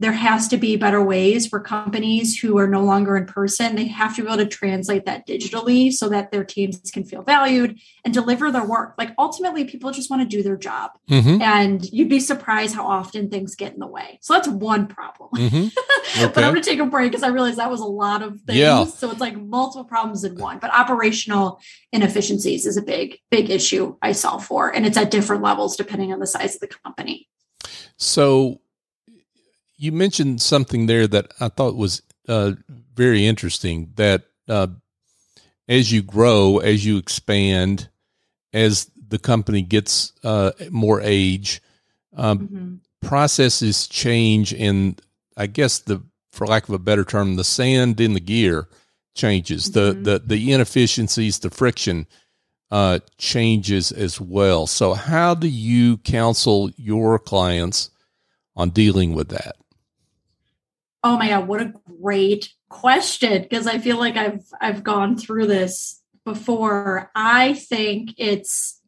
there 0.00 0.12
has 0.12 0.48
to 0.48 0.56
be 0.56 0.76
better 0.76 1.02
ways 1.02 1.46
for 1.46 1.60
companies 1.60 2.38
who 2.38 2.58
are 2.58 2.66
no 2.66 2.82
longer 2.82 3.18
in 3.18 3.26
person. 3.26 3.76
They 3.76 3.86
have 3.88 4.16
to 4.16 4.22
be 4.22 4.28
able 4.28 4.38
to 4.38 4.46
translate 4.46 5.04
that 5.04 5.26
digitally 5.26 5.92
so 5.92 6.08
that 6.08 6.32
their 6.32 6.42
teams 6.42 6.90
can 6.90 7.04
feel 7.04 7.22
valued 7.22 7.78
and 8.02 8.14
deliver 8.14 8.50
their 8.50 8.64
work. 8.64 8.94
Like 8.96 9.14
ultimately, 9.18 9.66
people 9.66 9.90
just 9.92 10.08
want 10.08 10.22
to 10.22 10.36
do 10.36 10.42
their 10.42 10.56
job. 10.56 10.92
Mm-hmm. 11.10 11.42
And 11.42 11.84
you'd 11.92 12.08
be 12.08 12.18
surprised 12.18 12.74
how 12.74 12.86
often 12.86 13.28
things 13.28 13.54
get 13.54 13.74
in 13.74 13.78
the 13.78 13.86
way. 13.86 14.18
So 14.22 14.32
that's 14.32 14.48
one 14.48 14.86
problem. 14.86 15.30
Mm-hmm. 15.34 16.24
Okay. 16.24 16.32
but 16.34 16.44
I'm 16.44 16.52
going 16.52 16.62
to 16.62 16.68
take 16.68 16.80
a 16.80 16.86
break 16.86 17.12
because 17.12 17.22
I 17.22 17.28
realized 17.28 17.58
that 17.58 17.70
was 17.70 17.80
a 17.80 17.84
lot 17.84 18.22
of 18.22 18.40
things. 18.40 18.58
Yeah. 18.58 18.86
So 18.86 19.10
it's 19.10 19.20
like 19.20 19.36
multiple 19.36 19.84
problems 19.84 20.24
in 20.24 20.36
one. 20.36 20.60
But 20.60 20.72
operational 20.72 21.60
inefficiencies 21.92 22.64
is 22.64 22.78
a 22.78 22.82
big, 22.82 23.18
big 23.30 23.50
issue 23.50 23.96
I 24.00 24.12
solve 24.12 24.46
for. 24.46 24.74
And 24.74 24.86
it's 24.86 24.96
at 24.96 25.10
different 25.10 25.42
levels 25.42 25.76
depending 25.76 26.10
on 26.10 26.20
the 26.20 26.26
size 26.26 26.54
of 26.54 26.62
the 26.62 26.68
company. 26.68 27.28
So 27.98 28.62
you 29.80 29.92
mentioned 29.92 30.42
something 30.42 30.84
there 30.84 31.06
that 31.06 31.32
I 31.40 31.48
thought 31.48 31.74
was 31.74 32.02
uh, 32.28 32.52
very 32.94 33.26
interesting. 33.26 33.92
That 33.96 34.24
uh, 34.46 34.66
as 35.66 35.90
you 35.90 36.02
grow, 36.02 36.58
as 36.58 36.84
you 36.84 36.98
expand, 36.98 37.88
as 38.52 38.90
the 39.08 39.18
company 39.18 39.62
gets 39.62 40.12
uh, 40.22 40.52
more 40.70 41.00
age, 41.00 41.62
um, 42.14 42.38
mm-hmm. 42.38 42.74
processes 43.00 43.88
change, 43.88 44.52
and 44.52 45.00
I 45.34 45.46
guess 45.46 45.78
the, 45.78 46.02
for 46.30 46.46
lack 46.46 46.68
of 46.68 46.74
a 46.74 46.78
better 46.78 47.04
term, 47.04 47.36
the 47.36 47.44
sand 47.44 48.02
in 48.02 48.12
the 48.12 48.20
gear 48.20 48.68
changes. 49.14 49.70
Mm-hmm. 49.70 50.02
The 50.02 50.18
the 50.18 50.18
the 50.26 50.52
inefficiencies, 50.52 51.38
the 51.38 51.48
friction 51.48 52.06
uh, 52.70 52.98
changes 53.16 53.92
as 53.92 54.20
well. 54.20 54.66
So, 54.66 54.92
how 54.92 55.34
do 55.34 55.48
you 55.48 55.96
counsel 55.96 56.70
your 56.76 57.18
clients 57.18 57.88
on 58.54 58.70
dealing 58.70 59.14
with 59.14 59.30
that? 59.30 59.56
Oh 61.02 61.16
my 61.16 61.28
god, 61.28 61.48
what 61.48 61.62
a 61.62 61.72
great 62.00 62.52
question 62.68 63.42
because 63.42 63.66
I 63.66 63.78
feel 63.78 63.98
like 63.98 64.16
I've 64.16 64.44
I've 64.60 64.84
gone 64.84 65.16
through 65.16 65.46
this 65.46 66.02
before. 66.24 67.10
I 67.14 67.54
think 67.54 68.14
it's 68.18 68.80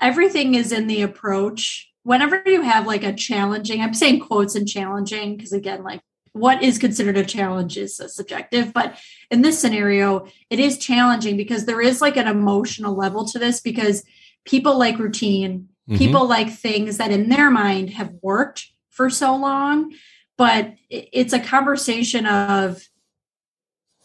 everything 0.00 0.54
is 0.54 0.72
in 0.72 0.86
the 0.86 1.02
approach. 1.02 1.90
Whenever 2.02 2.42
you 2.46 2.62
have 2.62 2.86
like 2.86 3.04
a 3.04 3.12
challenging, 3.12 3.82
I'm 3.82 3.94
saying 3.94 4.20
quotes 4.20 4.54
and 4.54 4.66
challenging 4.66 5.36
because 5.36 5.52
again 5.52 5.82
like 5.82 6.00
what 6.32 6.62
is 6.62 6.78
considered 6.78 7.16
a 7.16 7.24
challenge 7.24 7.76
is 7.76 8.00
subjective 8.06 8.72
but 8.72 8.96
in 9.30 9.42
this 9.42 9.58
scenario 9.58 10.26
it 10.48 10.60
is 10.60 10.78
challenging 10.78 11.36
because 11.36 11.64
there 11.66 11.80
is 11.80 12.00
like 12.00 12.16
an 12.16 12.28
emotional 12.28 12.94
level 12.94 13.24
to 13.24 13.38
this 13.38 13.60
because 13.60 14.04
people 14.44 14.78
like 14.78 14.98
routine 14.98 15.68
mm-hmm. 15.88 15.98
people 15.98 16.26
like 16.26 16.50
things 16.50 16.98
that 16.98 17.10
in 17.10 17.28
their 17.28 17.50
mind 17.50 17.90
have 17.90 18.12
worked 18.22 18.68
for 18.90 19.10
so 19.10 19.34
long 19.34 19.92
but 20.40 20.74
it's 20.88 21.34
a 21.34 21.38
conversation 21.38 22.24
of 22.24 22.82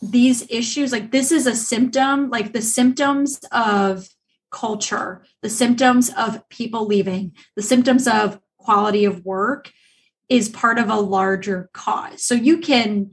these 0.01 0.45
issues 0.49 0.91
like 0.91 1.09
this 1.11 1.31
is 1.31 1.47
a 1.47 1.55
symptom 1.55 2.29
like 2.29 2.51
the 2.51 2.61
symptoms 2.61 3.39
of 3.51 4.09
culture 4.51 5.23
the 5.41 5.49
symptoms 5.49 6.11
of 6.17 6.47
people 6.49 6.85
leaving 6.85 7.31
the 7.55 7.61
symptoms 7.61 8.05
of 8.07 8.39
quality 8.57 9.05
of 9.05 9.23
work 9.23 9.71
is 10.29 10.49
part 10.49 10.79
of 10.79 10.89
a 10.89 10.95
larger 10.95 11.69
cause. 11.73 12.23
So 12.23 12.33
you 12.33 12.57
can 12.57 13.11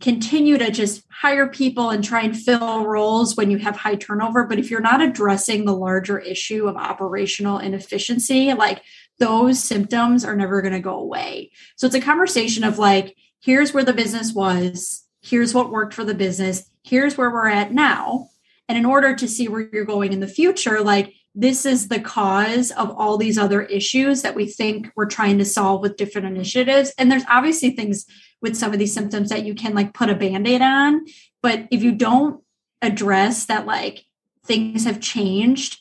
continue 0.00 0.58
to 0.58 0.70
just 0.70 1.04
hire 1.10 1.48
people 1.48 1.90
and 1.90 2.04
try 2.04 2.22
and 2.22 2.36
fill 2.36 2.84
roles 2.84 3.36
when 3.36 3.50
you 3.50 3.58
have 3.58 3.76
high 3.76 3.94
turnover. 3.94 4.44
But 4.44 4.58
if 4.58 4.70
you're 4.70 4.80
not 4.80 5.00
addressing 5.00 5.64
the 5.64 5.76
larger 5.76 6.18
issue 6.18 6.68
of 6.68 6.76
operational 6.76 7.58
inefficiency, 7.58 8.52
like 8.52 8.82
those 9.18 9.62
symptoms 9.62 10.24
are 10.24 10.36
never 10.36 10.60
going 10.60 10.74
to 10.74 10.80
go 10.80 10.98
away. 10.98 11.50
So 11.76 11.86
it's 11.86 11.96
a 11.96 12.00
conversation 12.00 12.64
of 12.64 12.78
like, 12.78 13.16
here's 13.40 13.72
where 13.72 13.84
the 13.84 13.92
business 13.92 14.32
was, 14.32 15.04
here's 15.22 15.54
what 15.54 15.70
worked 15.70 15.94
for 15.94 16.04
the 16.04 16.14
business, 16.14 16.68
here's 16.82 17.16
where 17.16 17.30
we're 17.30 17.48
at 17.48 17.72
now. 17.72 18.28
And 18.68 18.76
in 18.76 18.84
order 18.84 19.14
to 19.14 19.28
see 19.28 19.48
where 19.48 19.68
you're 19.72 19.84
going 19.84 20.12
in 20.12 20.20
the 20.20 20.26
future, 20.26 20.80
like 20.80 21.14
this 21.34 21.66
is 21.66 21.88
the 21.88 22.00
cause 22.00 22.70
of 22.72 22.90
all 22.90 23.18
these 23.18 23.38
other 23.38 23.62
issues 23.62 24.22
that 24.22 24.34
we 24.34 24.46
think 24.46 24.90
we're 24.96 25.06
trying 25.06 25.38
to 25.38 25.44
solve 25.44 25.82
with 25.82 25.96
different 25.96 26.26
initiatives. 26.26 26.92
And 26.98 27.12
there's 27.12 27.24
obviously 27.28 27.70
things 27.70 28.06
with 28.40 28.56
some 28.56 28.72
of 28.72 28.78
these 28.78 28.94
symptoms 28.94 29.28
that 29.28 29.44
you 29.44 29.54
can 29.54 29.74
like 29.74 29.94
put 29.94 30.10
a 30.10 30.14
band 30.14 30.48
aid 30.48 30.62
on. 30.62 31.04
But 31.42 31.68
if 31.70 31.82
you 31.82 31.92
don't 31.92 32.42
address 32.82 33.46
that, 33.46 33.66
like 33.66 34.04
things 34.46 34.84
have 34.84 35.00
changed, 35.00 35.78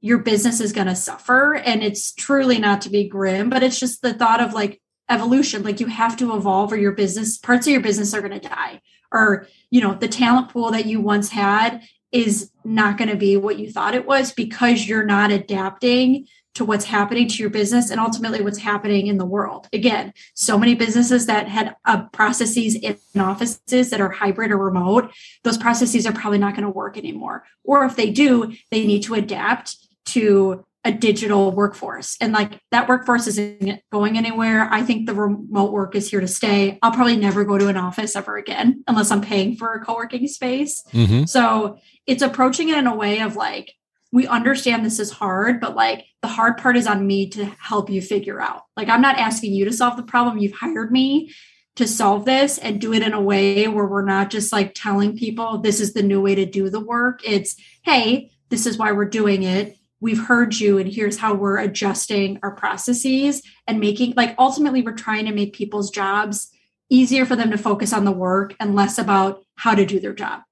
your 0.00 0.18
business 0.18 0.60
is 0.60 0.72
going 0.72 0.86
to 0.86 0.96
suffer. 0.96 1.54
And 1.54 1.82
it's 1.82 2.12
truly 2.12 2.58
not 2.58 2.82
to 2.82 2.90
be 2.90 3.08
grim, 3.08 3.50
but 3.50 3.62
it's 3.62 3.80
just 3.80 4.02
the 4.02 4.14
thought 4.14 4.40
of 4.40 4.52
like 4.52 4.80
evolution. 5.08 5.62
Like 5.62 5.80
you 5.80 5.86
have 5.86 6.16
to 6.18 6.34
evolve 6.34 6.72
or 6.72 6.76
your 6.76 6.92
business, 6.92 7.38
parts 7.38 7.66
of 7.66 7.72
your 7.72 7.82
business 7.82 8.14
are 8.14 8.20
going 8.20 8.38
to 8.38 8.48
die. 8.48 8.80
Or, 9.10 9.46
you 9.70 9.80
know, 9.80 9.94
the 9.94 10.08
talent 10.08 10.50
pool 10.50 10.70
that 10.70 10.86
you 10.86 11.00
once 11.00 11.30
had 11.30 11.82
is 12.12 12.50
not 12.64 12.96
going 12.96 13.10
to 13.10 13.16
be 13.16 13.36
what 13.36 13.58
you 13.58 13.70
thought 13.70 13.94
it 13.94 14.06
was 14.06 14.32
because 14.32 14.86
you're 14.86 15.04
not 15.04 15.30
adapting 15.30 16.26
to 16.54 16.64
what's 16.64 16.86
happening 16.86 17.28
to 17.28 17.42
your 17.42 17.50
business 17.50 17.90
and 17.90 18.00
ultimately 18.00 18.42
what's 18.42 18.58
happening 18.58 19.06
in 19.06 19.16
the 19.16 19.24
world. 19.24 19.68
Again, 19.72 20.12
so 20.34 20.58
many 20.58 20.74
businesses 20.74 21.26
that 21.26 21.46
had 21.48 21.76
uh, 21.84 22.06
processes 22.06 22.74
in 22.74 22.98
offices 23.20 23.90
that 23.90 24.00
are 24.00 24.10
hybrid 24.10 24.50
or 24.50 24.58
remote, 24.58 25.12
those 25.44 25.56
processes 25.56 26.06
are 26.06 26.12
probably 26.12 26.38
not 26.38 26.54
going 26.54 26.64
to 26.64 26.70
work 26.70 26.96
anymore. 26.96 27.44
Or 27.62 27.84
if 27.84 27.94
they 27.94 28.10
do, 28.10 28.52
they 28.70 28.86
need 28.86 29.04
to 29.04 29.14
adapt 29.14 29.76
to 30.12 30.64
a 30.84 30.92
digital 30.92 31.52
workforce. 31.52 32.16
And 32.20 32.32
like 32.32 32.60
that 32.70 32.88
workforce 32.88 33.26
isn't 33.26 33.80
going 33.92 34.16
anywhere. 34.16 34.68
I 34.70 34.82
think 34.82 35.06
the 35.06 35.14
remote 35.14 35.72
work 35.72 35.94
is 35.94 36.08
here 36.08 36.20
to 36.20 36.28
stay. 36.28 36.78
I'll 36.82 36.92
probably 36.92 37.16
never 37.16 37.44
go 37.44 37.58
to 37.58 37.68
an 37.68 37.76
office 37.76 38.16
ever 38.16 38.36
again 38.36 38.84
unless 38.86 39.10
I'm 39.10 39.20
paying 39.20 39.56
for 39.56 39.74
a 39.74 39.84
co 39.84 39.96
working 39.96 40.26
space. 40.28 40.82
Mm-hmm. 40.92 41.24
So 41.24 41.78
it's 42.06 42.22
approaching 42.22 42.68
it 42.68 42.78
in 42.78 42.86
a 42.86 42.94
way 42.94 43.20
of 43.20 43.36
like, 43.36 43.74
we 44.12 44.26
understand 44.26 44.84
this 44.84 44.98
is 44.98 45.10
hard, 45.10 45.60
but 45.60 45.76
like 45.76 46.06
the 46.22 46.28
hard 46.28 46.56
part 46.56 46.76
is 46.76 46.86
on 46.86 47.06
me 47.06 47.28
to 47.30 47.44
help 47.60 47.90
you 47.90 48.00
figure 48.00 48.40
out. 48.40 48.62
Like, 48.76 48.88
I'm 48.88 49.02
not 49.02 49.18
asking 49.18 49.52
you 49.52 49.66
to 49.66 49.72
solve 49.72 49.96
the 49.96 50.02
problem. 50.02 50.38
You've 50.38 50.54
hired 50.54 50.90
me 50.90 51.34
to 51.76 51.86
solve 51.86 52.24
this 52.24 52.56
and 52.56 52.80
do 52.80 52.94
it 52.94 53.02
in 53.02 53.12
a 53.12 53.20
way 53.20 53.68
where 53.68 53.86
we're 53.86 54.04
not 54.04 54.30
just 54.30 54.52
like 54.52 54.72
telling 54.74 55.16
people 55.16 55.58
this 55.58 55.80
is 55.80 55.92
the 55.92 56.02
new 56.02 56.20
way 56.20 56.34
to 56.34 56.46
do 56.46 56.70
the 56.70 56.80
work. 56.80 57.20
It's, 57.24 57.56
hey, 57.82 58.30
this 58.48 58.64
is 58.64 58.78
why 58.78 58.92
we're 58.92 59.04
doing 59.04 59.42
it 59.42 59.77
we've 60.00 60.26
heard 60.26 60.58
you 60.58 60.78
and 60.78 60.92
here's 60.92 61.18
how 61.18 61.34
we're 61.34 61.58
adjusting 61.58 62.38
our 62.42 62.52
processes 62.52 63.42
and 63.66 63.80
making 63.80 64.14
like 64.16 64.34
ultimately 64.38 64.82
we're 64.82 64.92
trying 64.92 65.26
to 65.26 65.32
make 65.32 65.52
people's 65.52 65.90
jobs 65.90 66.50
easier 66.90 67.26
for 67.26 67.36
them 67.36 67.50
to 67.50 67.58
focus 67.58 67.92
on 67.92 68.04
the 68.04 68.12
work 68.12 68.54
and 68.60 68.74
less 68.74 68.98
about 68.98 69.42
how 69.56 69.74
to 69.74 69.84
do 69.84 70.00
their 70.00 70.14
job 70.14 70.42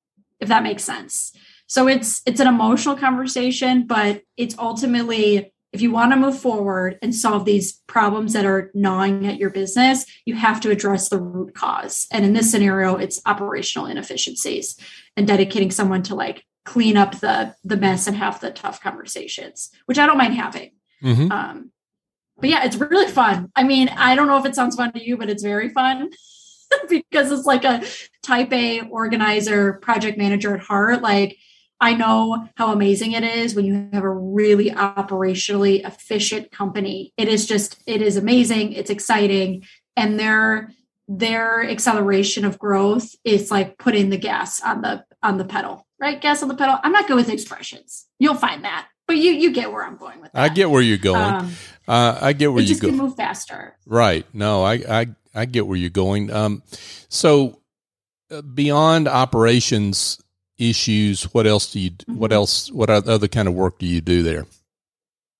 if 0.41 0.49
that 0.49 0.63
makes 0.63 0.85
sense. 0.85 1.33
So 1.67 1.89
it's 1.89 2.23
it's 2.27 2.41
an 2.41 2.47
emotional 2.47 2.97
conversation 2.97 3.87
but 3.87 4.23
it's 4.37 4.57
ultimately 4.59 5.53
if 5.73 5.83
you 5.83 5.91
want 5.91 6.13
to 6.13 6.17
move 6.17 6.39
forward 6.39 6.99
and 7.03 7.15
solve 7.15 7.45
these 7.45 7.83
problems 7.87 8.33
that 8.33 8.47
are 8.47 8.71
gnawing 8.73 9.27
at 9.27 9.39
your 9.39 9.51
business 9.51 10.07
you 10.25 10.35
have 10.35 10.61
to 10.61 10.71
address 10.71 11.09
the 11.09 11.19
root 11.19 11.55
cause. 11.55 12.07
And 12.13 12.25
in 12.25 12.33
this 12.35 12.51
scenario 12.51 12.97
it's 12.97 13.21
operational 13.27 13.87
inefficiencies 13.87 14.79
and 15.17 15.27
dedicating 15.27 15.71
someone 15.71 16.03
to 16.05 16.15
like 16.15 16.45
clean 16.67 16.97
up 16.97 17.21
the 17.21 17.55
the 17.65 17.77
mess 17.77 18.07
and 18.07 18.17
have 18.17 18.41
the 18.41 18.51
tough 18.51 18.83
conversations, 18.83 19.71
which 19.87 19.99
I 19.99 20.05
don't 20.05 20.19
mind 20.19 20.35
having. 20.35 20.73
Mm-hmm. 21.03 21.33
Um, 21.33 21.71
but 22.39 22.51
yeah, 22.51 22.65
it's 22.65 22.77
really 22.77 23.11
fun. 23.11 23.51
I 23.57 23.63
mean, 23.63 23.89
I 23.89 24.15
don't 24.15 24.27
know 24.27 24.39
if 24.39 24.45
it 24.45 24.55
sounds 24.55 24.77
fun 24.77 24.93
to 24.93 25.03
you, 25.03 25.17
but 25.17 25.31
it's 25.31 25.43
very 25.43 25.71
fun 25.71 26.11
because 26.91 27.33
it's 27.33 27.47
like 27.47 27.65
a 27.65 27.83
type 28.23 28.53
A 28.53 28.83
organizer, 28.83 29.75
project 29.75 30.19
manager 30.19 30.55
at 30.55 30.61
heart. 30.61 31.01
Like 31.01 31.39
I 31.81 31.95
know 31.95 32.49
how 32.57 32.73
amazing 32.73 33.13
it 33.13 33.25
is 33.25 33.55
when 33.55 33.65
you 33.65 33.89
have 33.93 34.05
a 34.05 34.11
really 34.11 34.71
operationally 34.71 35.87
efficient 35.87 36.51
company. 36.51 37.13
It 37.17 37.29
is 37.29 37.47
just, 37.47 37.83
it 37.87 38.03
is 38.03 38.17
amazing. 38.17 38.73
It's 38.73 38.91
exciting. 38.91 39.65
And 39.97 40.19
their 40.19 40.73
their 41.09 41.63
acceleration 41.63 42.45
of 42.45 42.59
growth 42.59 43.15
is 43.23 43.51
like 43.51 43.79
putting 43.79 44.11
the 44.11 44.17
gas 44.17 44.61
on 44.61 44.83
the 44.83 45.05
on 45.23 45.39
the 45.39 45.45
pedal 45.45 45.86
right? 46.01 46.21
Gas 46.21 46.43
on 46.43 46.49
the 46.49 46.55
pedal. 46.55 46.79
I'm 46.83 46.93
not 46.93 47.07
good 47.07 47.17
with 47.17 47.29
expressions. 47.29 48.07
You'll 48.19 48.35
find 48.35 48.65
that, 48.65 48.89
but 49.07 49.17
you 49.17 49.33
you 49.33 49.53
get 49.53 49.73
where 49.73 49.85
I'm 49.85 49.97
going 49.97 50.21
with 50.21 50.33
that. 50.33 50.41
I 50.41 50.49
get 50.49 50.71
where 50.71 50.83
you're 50.83 50.99
going. 50.99 51.35
Um, 51.35 51.53
uh, 51.89 52.19
I 52.21 52.33
get 52.33 52.53
where 52.53 52.63
you 52.63 52.69
just 52.69 52.83
go. 52.83 52.91
move 52.91 53.17
faster. 53.17 53.77
Right. 53.87 54.27
No, 54.33 54.63
I 54.65 54.75
I 54.75 55.07
I 55.35 55.45
get 55.45 55.67
where 55.67 55.77
you're 55.77 55.91
going. 55.91 56.33
Um, 56.33 56.63
so 57.09 57.61
uh, 58.31 58.43
beyond 58.43 59.09
operations 59.09 60.21
issues, 60.59 61.25
what 61.35 61.47
else 61.47 61.73
do 61.73 61.81
you? 61.81 61.91
Mm-hmm. 61.91 62.17
What 62.19 62.33
else? 62.33 62.71
What 62.73 62.91
other 62.91 63.29
kind 63.29 63.49
of 63.49 63.55
work 63.55 63.79
do 63.79 63.87
you 63.87 64.01
do 64.01 64.23
there? 64.23 64.47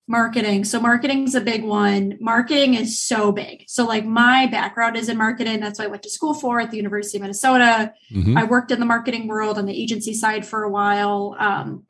Marketing. 0.07 0.63
So 0.63 0.79
marketing 0.79 1.25
is 1.25 1.35
a 1.35 1.41
big 1.41 1.63
one. 1.63 2.17
Marketing 2.21 2.75
is 2.75 2.99
so 2.99 3.31
big. 3.31 3.65
So 3.67 3.85
like 3.85 4.05
my 4.05 4.47
background 4.47 4.95
is 4.95 5.09
in 5.09 5.17
marketing. 5.17 5.59
That's 5.59 5.79
what 5.79 5.85
i 5.85 5.91
went 5.91 6.03
to 6.03 6.09
school 6.09 6.33
for 6.33 6.61
at 6.61 6.71
the 6.71 6.77
university 6.77 7.17
of 7.17 7.23
minnesota. 7.23 7.93
Mm-hmm. 8.11 8.37
i 8.37 8.43
worked 8.45 8.71
in 8.71 8.79
the 8.79 8.85
marketing 8.85 9.27
world 9.27 9.57
on 9.57 9.65
the 9.65 9.79
agency 9.79 10.13
side 10.13 10.45
for 10.45 10.63
a 10.63 10.69
while. 10.69 11.35
Um, 11.37 11.83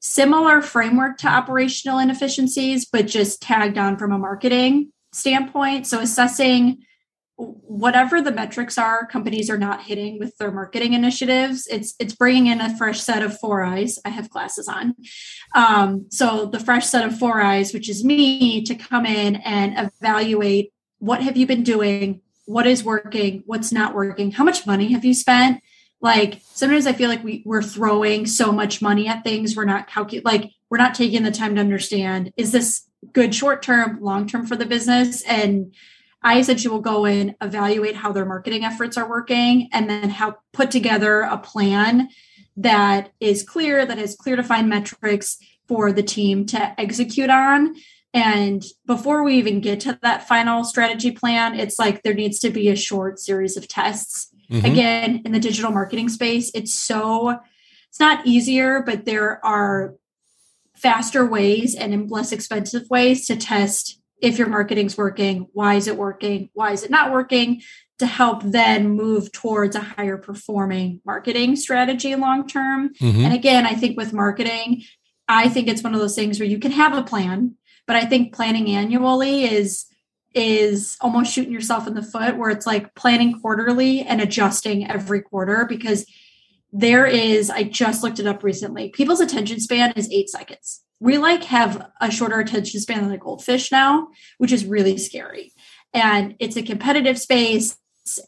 similar 0.00 0.62
framework 0.62 1.18
to 1.18 1.28
operational 1.28 1.98
inefficiencies 1.98 2.86
but 2.86 3.06
just 3.06 3.42
tagged 3.42 3.78
on 3.78 3.96
from 3.96 4.12
a 4.12 4.18
marketing 4.18 4.90
standpoint. 5.12 5.86
So 5.86 6.00
assessing 6.00 6.84
whatever 7.36 8.20
the 8.20 8.30
metrics 8.30 8.76
are 8.76 9.06
companies 9.06 9.48
are 9.48 9.58
not 9.58 9.82
hitting 9.82 10.18
with 10.18 10.36
their 10.36 10.50
marketing 10.50 10.92
initiatives 10.92 11.66
it's 11.66 11.94
it's 11.98 12.14
bringing 12.14 12.46
in 12.46 12.60
a 12.60 12.76
fresh 12.76 13.00
set 13.00 13.22
of 13.22 13.38
four 13.38 13.62
eyes. 13.62 13.98
I 14.04 14.10
have 14.10 14.30
glasses 14.30 14.68
on. 14.68 14.94
Um, 15.54 16.06
so 16.10 16.46
the 16.46 16.60
fresh 16.60 16.86
set 16.86 17.04
of 17.06 17.18
four 17.18 17.40
eyes 17.40 17.72
which 17.72 17.88
is 17.88 18.04
me 18.04 18.62
to 18.64 18.74
come 18.74 19.06
in 19.06 19.36
and 19.36 19.74
evaluate 19.78 20.72
what 20.98 21.22
have 21.22 21.36
you 21.36 21.46
been 21.46 21.64
doing? 21.64 22.20
What 22.44 22.66
is 22.66 22.84
working? 22.84 23.42
What's 23.46 23.72
not 23.72 23.94
working? 23.94 24.30
How 24.30 24.44
much 24.44 24.66
money 24.66 24.92
have 24.92 25.04
you 25.04 25.14
spent? 25.14 25.62
Like 26.00 26.42
sometimes 26.52 26.86
i 26.86 26.92
feel 26.92 27.08
like 27.08 27.24
we, 27.24 27.42
we're 27.46 27.62
throwing 27.62 28.26
so 28.26 28.52
much 28.52 28.82
money 28.82 29.08
at 29.08 29.24
things 29.24 29.56
we're 29.56 29.64
not 29.64 29.88
calculating 29.88 30.24
like 30.24 30.50
we're 30.68 30.78
not 30.78 30.94
taking 30.94 31.22
the 31.22 31.30
time 31.30 31.54
to 31.54 31.60
understand 31.60 32.32
is 32.36 32.52
this 32.52 32.88
good 33.12 33.34
short 33.34 33.62
term 33.62 33.98
long 34.00 34.26
term 34.26 34.46
for 34.46 34.56
the 34.56 34.66
business? 34.66 35.22
And 35.22 35.74
I 36.22 36.38
essentially 36.38 36.72
will 36.72 36.80
go 36.80 37.04
in, 37.04 37.34
evaluate 37.40 37.96
how 37.96 38.12
their 38.12 38.24
marketing 38.24 38.64
efforts 38.64 38.96
are 38.96 39.08
working, 39.08 39.68
and 39.72 39.90
then 39.90 40.10
help 40.10 40.36
put 40.52 40.70
together 40.70 41.22
a 41.22 41.38
plan 41.38 42.08
that 42.56 43.12
is 43.20 43.42
clear, 43.42 43.84
that 43.86 43.98
has 43.98 44.14
clear 44.14 44.36
defined 44.36 44.68
metrics 44.68 45.38
for 45.66 45.92
the 45.92 46.02
team 46.02 46.46
to 46.46 46.80
execute 46.80 47.30
on. 47.30 47.74
And 48.14 48.62
before 48.86 49.24
we 49.24 49.36
even 49.36 49.60
get 49.60 49.80
to 49.80 49.98
that 50.02 50.28
final 50.28 50.64
strategy 50.64 51.12
plan, 51.12 51.58
it's 51.58 51.78
like 51.78 52.02
there 52.02 52.14
needs 52.14 52.38
to 52.40 52.50
be 52.50 52.68
a 52.68 52.76
short 52.76 53.18
series 53.18 53.56
of 53.56 53.68
tests. 53.68 54.28
Mm-hmm. 54.50 54.66
Again, 54.66 55.22
in 55.24 55.32
the 55.32 55.40
digital 55.40 55.70
marketing 55.70 56.10
space, 56.10 56.50
it's 56.54 56.74
so, 56.74 57.38
it's 57.88 58.00
not 58.00 58.26
easier, 58.26 58.82
but 58.82 59.06
there 59.06 59.42
are 59.44 59.94
faster 60.74 61.24
ways 61.24 61.74
and 61.74 62.10
less 62.10 62.32
expensive 62.32 62.90
ways 62.90 63.26
to 63.28 63.36
test 63.36 63.98
if 64.22 64.38
your 64.38 64.48
marketing's 64.48 64.96
working, 64.96 65.48
why 65.52 65.74
is 65.74 65.88
it 65.88 65.96
working? 65.96 66.48
Why 66.54 66.70
is 66.72 66.84
it 66.84 66.90
not 66.90 67.12
working? 67.12 67.60
To 67.98 68.06
help 68.06 68.42
then 68.42 68.90
move 68.90 69.30
towards 69.32 69.76
a 69.76 69.80
higher 69.80 70.16
performing 70.16 71.00
marketing 71.04 71.56
strategy 71.56 72.14
long 72.14 72.48
term. 72.48 72.94
Mm-hmm. 72.94 73.24
And 73.24 73.34
again, 73.34 73.66
I 73.66 73.74
think 73.74 73.96
with 73.96 74.12
marketing, 74.12 74.82
I 75.28 75.48
think 75.48 75.68
it's 75.68 75.82
one 75.82 75.94
of 75.94 76.00
those 76.00 76.14
things 76.14 76.40
where 76.40 76.48
you 76.48 76.58
can 76.58 76.72
have 76.72 76.96
a 76.96 77.02
plan, 77.02 77.56
but 77.86 77.96
I 77.96 78.04
think 78.06 78.34
planning 78.34 78.68
annually 78.68 79.44
is 79.44 79.86
is 80.34 80.96
almost 81.00 81.32
shooting 81.32 81.52
yourself 81.52 81.86
in 81.86 81.94
the 81.94 82.02
foot 82.02 82.38
where 82.38 82.48
it's 82.48 82.66
like 82.66 82.94
planning 82.94 83.38
quarterly 83.38 84.00
and 84.00 84.20
adjusting 84.20 84.88
every 84.88 85.20
quarter 85.20 85.66
because 85.68 86.06
there 86.72 87.04
is 87.04 87.50
i 87.50 87.62
just 87.62 88.02
looked 88.02 88.18
it 88.18 88.26
up 88.26 88.42
recently 88.42 88.88
people's 88.88 89.20
attention 89.20 89.60
span 89.60 89.92
is 89.92 90.10
eight 90.10 90.30
seconds 90.30 90.80
we 91.02 91.18
like 91.18 91.42
have 91.44 91.90
a 92.00 92.10
shorter 92.10 92.38
attention 92.38 92.80
span 92.80 93.02
than 93.02 93.12
a 93.12 93.18
goldfish 93.18 93.72
now 93.72 94.08
which 94.38 94.52
is 94.52 94.64
really 94.64 94.96
scary 94.96 95.52
and 95.92 96.34
it's 96.38 96.56
a 96.56 96.62
competitive 96.62 97.18
space 97.18 97.76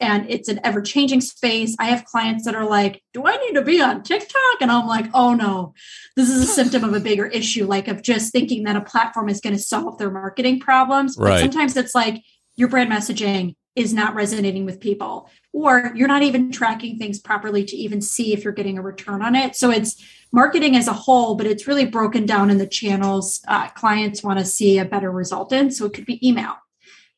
and 0.01 0.31
it's 0.31 0.49
an 0.49 0.61
ever 0.63 0.81
changing 0.81 1.21
space. 1.21 1.75
I 1.79 1.87
have 1.87 2.05
clients 2.05 2.45
that 2.45 2.55
are 2.55 2.69
like, 2.69 3.03
Do 3.13 3.27
I 3.27 3.37
need 3.37 3.55
to 3.55 3.63
be 3.63 3.81
on 3.81 4.03
TikTok? 4.03 4.61
And 4.61 4.71
I'm 4.71 4.87
like, 4.87 5.07
Oh 5.13 5.35
no, 5.35 5.75
this 6.17 6.31
is 6.31 6.43
a 6.43 6.47
symptom 6.47 6.85
of 6.85 6.95
a 6.95 7.01
bigger 7.01 7.27
issue, 7.27 7.67
like 7.67 7.89
of 7.89 8.03
just 8.03 8.33
thinking 8.33 8.65
that 8.65 8.77
a 8.77 8.81
platform 8.81 9.29
is 9.29 9.41
going 9.41 9.57
to 9.57 9.63
solve 9.63 9.99
their 9.99 10.11
marketing 10.11 10.61
problems. 10.61 11.17
Right. 11.19 11.31
But 11.31 11.41
sometimes 11.41 11.77
it's 11.77 11.95
like 11.95 12.23
your 12.57 12.69
brand 12.69 12.91
messaging 12.91 13.57
is 13.75 13.93
not 13.93 14.15
resonating 14.15 14.65
with 14.65 14.79
people, 14.79 15.29
or 15.55 15.93
you're 15.95 16.09
not 16.09 16.23
even 16.23 16.53
tracking 16.53 16.99
things 16.99 17.19
properly 17.19 17.65
to 17.65 17.77
even 17.77 18.03
see 18.03 18.35
if 18.35 18.45
you're 18.45 18.53
getting 18.53 18.77
a 18.77 18.83
return 18.83 19.23
on 19.23 19.35
it. 19.35 19.57
So 19.57 19.71
it's 19.71 20.05
marketing 20.33 20.77
as 20.77 20.89
a 20.89 20.93
whole, 20.93 21.37
but 21.37 21.47
it's 21.47 21.67
really 21.67 21.87
broken 21.87 22.27
down 22.27 22.51
in 22.51 22.59
the 22.59 22.67
channels 22.67 23.41
uh, 23.49 23.69
clients 23.69 24.23
want 24.23 24.41
to 24.41 24.45
see 24.45 24.79
a 24.79 24.85
better 24.85 25.11
result 25.11 25.53
in. 25.53 25.71
So 25.71 25.87
it 25.87 25.95
could 25.95 26.07
be 26.07 26.27
email 26.27 26.57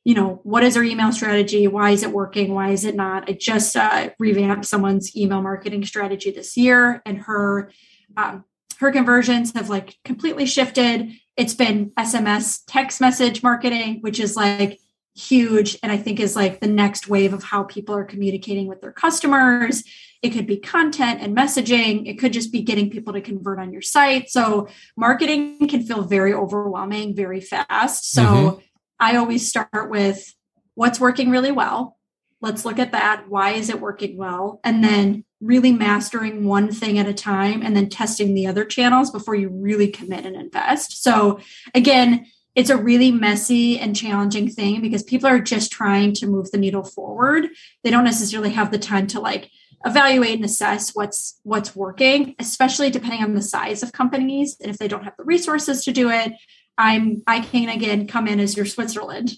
you 0.07 0.15
know, 0.15 0.39
what 0.45 0.63
is 0.63 0.77
our 0.77 0.85
email 0.85 1.11
strategy? 1.11 1.67
Why 1.67 1.91
is 1.91 2.05
it 2.05 2.13
working? 2.13 2.55
Why 2.55 2.71
is 2.71 2.85
it 2.85 2.95
not? 2.95 3.29
I 3.29 3.33
just 3.33 3.75
uh, 3.75 4.11
revamped 4.21 4.65
someone's 4.65 5.17
email 5.17 5.43
marketing 5.43 5.85
strategy 5.85 6.31
this 6.31 6.57
year, 6.57 7.03
and 7.05 7.19
her 7.23 7.73
um, 8.17 8.45
her 8.79 8.93
conversions 8.93 9.53
have 9.55 9.69
like 9.69 9.97
completely 10.05 10.47
shifted. 10.47 11.11
It's 11.37 11.55
been 11.55 11.91
SMS 11.99 12.61
text 12.69 13.01
message 13.01 13.43
marketing, 13.43 13.99
which 14.01 14.21
is 14.21 14.37
like 14.37 14.79
huge, 15.17 15.79
and 15.83 15.91
I 15.91 15.97
think 15.97 16.21
is 16.21 16.37
like 16.37 16.61
the 16.61 16.69
next 16.69 17.09
wave 17.09 17.33
of 17.33 17.43
how 17.43 17.65
people 17.65 17.95
are 17.95 18.05
communicating 18.05 18.67
with 18.67 18.81
their 18.81 18.93
customers. 18.93 19.83
It 20.23 20.31
could 20.31 20.47
be 20.47 20.57
content 20.57 21.21
and 21.21 21.37
messaging. 21.37 22.07
It 22.09 22.19
could 22.19 22.33
just 22.33 22.53
be 22.53 22.63
getting 22.63 22.91
people 22.91 23.13
to 23.13 23.21
convert 23.21 23.59
on 23.59 23.73
your 23.73 23.83
site. 23.83 24.31
So 24.31 24.69
marketing 24.97 25.69
can 25.69 25.83
feel 25.83 26.03
very 26.03 26.35
overwhelming 26.35 27.15
very 27.15 27.41
fast. 27.41 28.13
So 28.13 28.23
mm-hmm 28.23 28.61
I 28.99 29.17
always 29.17 29.49
start 29.49 29.91
with 29.91 30.35
what's 30.75 31.01
working 31.01 31.31
really 31.31 31.53
well. 31.53 31.97
Let's 32.41 32.65
look 32.65 32.79
at 32.79 32.93
that. 32.93 33.29
Why 33.29 33.51
is 33.53 33.71
it 33.71 33.81
working 33.81 34.17
well? 34.17 34.61
And 34.63 34.83
then 34.83 35.25
really 35.41 35.73
mastering 35.73 36.45
one 36.45 36.71
thing 36.71 36.99
at 36.99 37.09
a 37.09 37.15
time 37.15 37.63
and 37.63 37.77
then 37.77 37.89
testing 37.89 38.35
the 38.35 38.47
other 38.47 38.65
channels 38.65 39.11
before 39.11 39.35
you 39.35 39.49
really 39.49 39.89
commit 39.89 40.25
and 40.25 40.37
invest. 40.37 41.03
So, 41.03 41.41
again, 41.75 42.27
it's 42.57 42.71
a 42.71 42.77
really 42.77 43.13
messy 43.13 43.79
and 43.79 43.95
challenging 43.95 44.51
thing 44.51 44.81
because 44.81 45.05
people 45.05 45.29
are 45.29 45.39
just 45.39 45.71
trying 45.71 46.13
to 46.15 46.27
move 46.27 46.51
the 46.51 46.59
needle 46.59 46.83
forward. 46.83 47.49
They 47.85 47.91
don't 47.91 48.05
necessarily 48.05 48.51
have 48.51 48.73
the 48.73 48.79
time 48.79 49.07
to 49.09 49.21
like 49.21 49.51
evaluate 49.85 50.35
and 50.35 50.45
assess 50.45 50.95
what's 50.95 51.39
what's 51.45 51.77
working, 51.77 52.35
especially 52.41 52.91
depending 52.91 53.23
on 53.23 53.35
the 53.35 53.43
size 53.43 53.85
of 53.85 53.93
companies 53.93 54.57
and 54.61 54.71
if 54.71 54.79
they 54.79 54.89
don't 54.89 55.05
have 55.05 55.17
the 55.17 55.25
resources 55.25 55.85
to 55.85 55.93
do 55.93 56.11
it 56.11 56.33
I'm 56.79 57.23
I 57.27 57.41
can 57.41 57.69
again 57.69 58.07
come 58.07 58.29
in 58.29 58.41
as 58.41 58.57
your 58.57 58.67
Switzerland. 58.67 59.33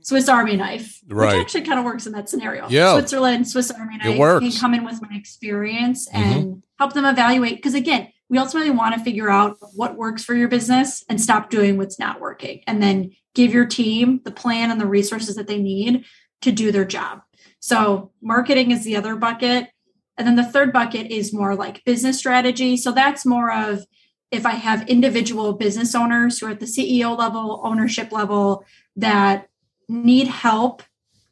Swiss 0.00 0.28
Army 0.28 0.54
knife, 0.54 1.00
right. 1.08 1.34
which 1.34 1.46
actually 1.46 1.62
kind 1.62 1.80
of 1.80 1.84
works 1.84 2.06
in 2.06 2.12
that 2.12 2.28
scenario. 2.28 2.68
Yeah. 2.68 2.92
Switzerland, 2.92 3.48
Swiss 3.48 3.72
Army 3.72 3.96
knife. 3.96 4.14
It 4.14 4.18
works. 4.18 4.44
Can 4.44 4.60
come 4.60 4.74
in 4.74 4.84
with 4.84 5.02
my 5.02 5.16
experience 5.16 6.08
mm-hmm. 6.08 6.22
and 6.22 6.44
mm-hmm. 6.44 6.58
help 6.78 6.92
them 6.92 7.04
evaluate. 7.04 7.56
Because 7.56 7.74
again, 7.74 8.12
we 8.28 8.38
ultimately 8.38 8.70
want 8.70 8.94
to 8.94 9.04
figure 9.04 9.30
out 9.30 9.56
what 9.74 9.96
works 9.96 10.24
for 10.24 10.34
your 10.34 10.48
business 10.48 11.04
and 11.08 11.20
stop 11.20 11.50
doing 11.50 11.76
what's 11.76 11.98
not 11.98 12.20
working. 12.20 12.62
And 12.66 12.82
then 12.82 13.12
give 13.34 13.52
your 13.52 13.66
team 13.66 14.20
the 14.24 14.32
plan 14.32 14.70
and 14.70 14.80
the 14.80 14.86
resources 14.86 15.36
that 15.36 15.46
they 15.46 15.60
need 15.60 16.04
to 16.42 16.50
do 16.50 16.72
their 16.72 16.84
job. 16.84 17.20
So 17.60 18.12
marketing 18.20 18.70
is 18.70 18.84
the 18.84 18.96
other 18.96 19.16
bucket. 19.16 19.68
And 20.18 20.26
then 20.26 20.36
the 20.36 20.44
third 20.44 20.72
bucket 20.72 21.10
is 21.10 21.32
more 21.32 21.54
like 21.54 21.84
business 21.84 22.18
strategy. 22.18 22.76
So 22.76 22.92
that's 22.92 23.26
more 23.26 23.52
of 23.52 23.84
if 24.30 24.44
I 24.44 24.52
have 24.52 24.88
individual 24.88 25.52
business 25.52 25.94
owners 25.94 26.38
who 26.38 26.46
are 26.46 26.50
at 26.50 26.60
the 26.60 26.66
CEO 26.66 27.16
level, 27.16 27.60
ownership 27.64 28.10
level 28.10 28.64
that 28.96 29.48
need 29.88 30.26
help 30.26 30.82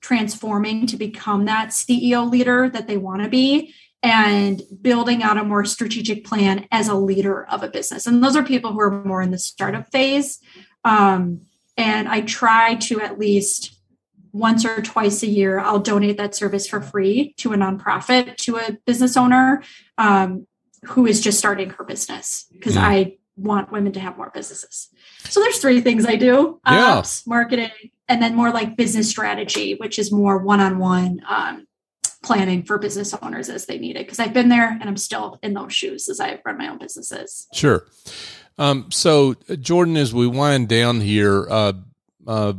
transforming 0.00 0.86
to 0.86 0.96
become 0.96 1.46
that 1.46 1.70
CEO 1.70 2.30
leader 2.30 2.68
that 2.68 2.86
they 2.86 2.98
want 2.98 3.22
to 3.22 3.28
be 3.28 3.74
and 4.04 4.62
building 4.82 5.22
out 5.22 5.38
a 5.38 5.44
more 5.44 5.64
strategic 5.64 6.24
plan 6.24 6.68
as 6.70 6.88
a 6.88 6.94
leader 6.94 7.44
of 7.46 7.62
a 7.62 7.68
business. 7.68 8.06
And 8.06 8.22
those 8.22 8.36
are 8.36 8.42
people 8.42 8.72
who 8.72 8.80
are 8.80 9.04
more 9.04 9.22
in 9.22 9.30
the 9.30 9.38
startup 9.38 9.90
phase. 9.90 10.40
Um, 10.84 11.40
and 11.76 12.06
I 12.08 12.20
try 12.20 12.74
to 12.76 13.00
at 13.00 13.18
least 13.18 13.76
once 14.32 14.64
or 14.64 14.82
twice 14.82 15.22
a 15.22 15.26
year, 15.26 15.58
I'll 15.58 15.80
donate 15.80 16.18
that 16.18 16.34
service 16.34 16.66
for 16.66 16.80
free 16.80 17.34
to 17.38 17.52
a 17.52 17.56
nonprofit, 17.56 18.36
to 18.38 18.56
a 18.58 18.78
business 18.84 19.16
owner. 19.16 19.62
Um, 19.98 20.46
who 20.86 21.06
is 21.06 21.20
just 21.20 21.38
starting 21.38 21.70
her 21.70 21.84
business 21.84 22.46
because 22.52 22.76
mm. 22.76 22.82
I 22.82 23.16
want 23.36 23.72
women 23.72 23.92
to 23.92 24.00
have 24.00 24.16
more 24.16 24.30
businesses. 24.32 24.88
So 25.24 25.40
there's 25.40 25.58
three 25.58 25.80
things 25.80 26.06
I 26.06 26.16
do: 26.16 26.60
yeah. 26.66 26.96
ops, 26.96 27.26
marketing, 27.26 27.70
and 28.08 28.22
then 28.22 28.34
more 28.34 28.50
like 28.50 28.76
business 28.76 29.08
strategy, 29.08 29.74
which 29.74 29.98
is 29.98 30.12
more 30.12 30.38
one-on-one 30.38 31.22
um, 31.28 31.66
planning 32.24 32.62
for 32.62 32.78
business 32.78 33.14
owners 33.22 33.48
as 33.48 33.66
they 33.66 33.78
need 33.78 33.96
it. 33.96 34.06
Because 34.06 34.18
I've 34.18 34.32
been 34.32 34.48
there 34.48 34.68
and 34.68 34.84
I'm 34.84 34.96
still 34.96 35.38
in 35.42 35.54
those 35.54 35.72
shoes 35.72 36.08
as 36.08 36.20
I 36.20 36.40
run 36.44 36.58
my 36.58 36.68
own 36.68 36.78
businesses. 36.78 37.46
Sure. 37.52 37.86
Um, 38.58 38.90
so 38.90 39.34
Jordan, 39.60 39.96
as 39.96 40.14
we 40.14 40.26
wind 40.26 40.68
down 40.68 41.00
here, 41.00 41.46
uh, 41.48 41.72
uh, 42.26 42.54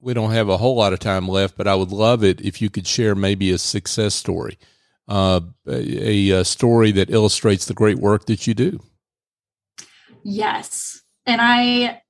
we 0.00 0.14
don't 0.14 0.32
have 0.32 0.48
a 0.48 0.56
whole 0.56 0.74
lot 0.74 0.92
of 0.92 0.98
time 0.98 1.28
left, 1.28 1.56
but 1.56 1.68
I 1.68 1.74
would 1.74 1.92
love 1.92 2.24
it 2.24 2.40
if 2.40 2.60
you 2.60 2.70
could 2.70 2.86
share 2.86 3.14
maybe 3.14 3.50
a 3.52 3.58
success 3.58 4.14
story 4.14 4.58
uh, 5.08 5.40
a, 5.66 6.30
a 6.30 6.44
story 6.44 6.92
that 6.92 7.10
illustrates 7.10 7.66
the 7.66 7.74
great 7.74 7.98
work 7.98 8.26
that 8.26 8.46
you 8.46 8.54
do. 8.54 8.80
Yes, 10.22 11.02
and 11.26 11.40
I 11.40 12.01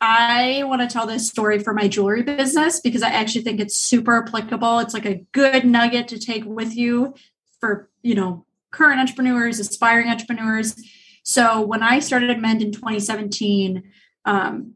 I 0.00 0.62
want 0.64 0.80
to 0.80 0.88
tell 0.88 1.06
this 1.06 1.28
story 1.28 1.58
for 1.58 1.74
my 1.74 1.86
jewelry 1.86 2.22
business 2.22 2.80
because 2.80 3.02
I 3.02 3.10
actually 3.10 3.42
think 3.42 3.60
it's 3.60 3.76
super 3.76 4.22
applicable. 4.22 4.78
It's 4.78 4.94
like 4.94 5.04
a 5.04 5.26
good 5.32 5.64
nugget 5.64 6.08
to 6.08 6.18
take 6.18 6.44
with 6.44 6.74
you 6.74 7.14
for 7.60 7.90
you 8.02 8.14
know 8.14 8.46
current 8.70 9.00
entrepreneurs, 9.00 9.58
aspiring 9.58 10.08
entrepreneurs. 10.08 10.74
So 11.22 11.60
when 11.60 11.82
I 11.82 11.98
started 11.98 12.38
Mend 12.38 12.62
in 12.62 12.72
2017, 12.72 13.82
um, 14.24 14.74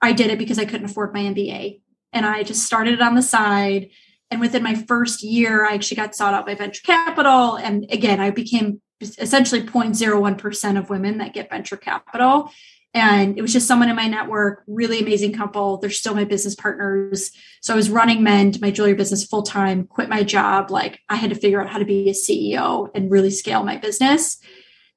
I 0.00 0.12
did 0.12 0.30
it 0.30 0.38
because 0.38 0.58
I 0.58 0.64
couldn't 0.64 0.86
afford 0.86 1.12
my 1.12 1.20
MBA, 1.20 1.80
and 2.12 2.24
I 2.24 2.42
just 2.42 2.64
started 2.64 2.94
it 2.94 3.02
on 3.02 3.14
the 3.14 3.22
side. 3.22 3.90
And 4.30 4.40
within 4.40 4.62
my 4.62 4.74
first 4.74 5.22
year, 5.22 5.66
I 5.66 5.74
actually 5.74 5.98
got 5.98 6.14
sought 6.14 6.32
out 6.32 6.46
by 6.46 6.54
venture 6.54 6.80
capital. 6.82 7.56
And 7.56 7.84
again, 7.90 8.18
I 8.18 8.30
became 8.30 8.80
essentially 9.02 9.62
0.01% 9.62 10.78
of 10.78 10.88
women 10.88 11.18
that 11.18 11.34
get 11.34 11.50
venture 11.50 11.76
capital. 11.76 12.50
And 12.94 13.38
it 13.38 13.42
was 13.42 13.52
just 13.52 13.66
someone 13.66 13.88
in 13.88 13.96
my 13.96 14.06
network, 14.06 14.62
really 14.66 15.00
amazing 15.00 15.32
couple. 15.32 15.78
They're 15.78 15.88
still 15.88 16.14
my 16.14 16.24
business 16.24 16.54
partners. 16.54 17.30
So 17.62 17.72
I 17.72 17.76
was 17.76 17.88
running 17.88 18.22
Mend, 18.22 18.60
my 18.60 18.70
jewelry 18.70 18.92
business 18.94 19.24
full 19.24 19.42
time, 19.42 19.86
quit 19.86 20.10
my 20.10 20.22
job. 20.22 20.70
Like 20.70 21.00
I 21.08 21.16
had 21.16 21.30
to 21.30 21.36
figure 21.36 21.62
out 21.62 21.70
how 21.70 21.78
to 21.78 21.86
be 21.86 22.10
a 22.10 22.12
CEO 22.12 22.90
and 22.94 23.10
really 23.10 23.30
scale 23.30 23.62
my 23.62 23.78
business. 23.78 24.38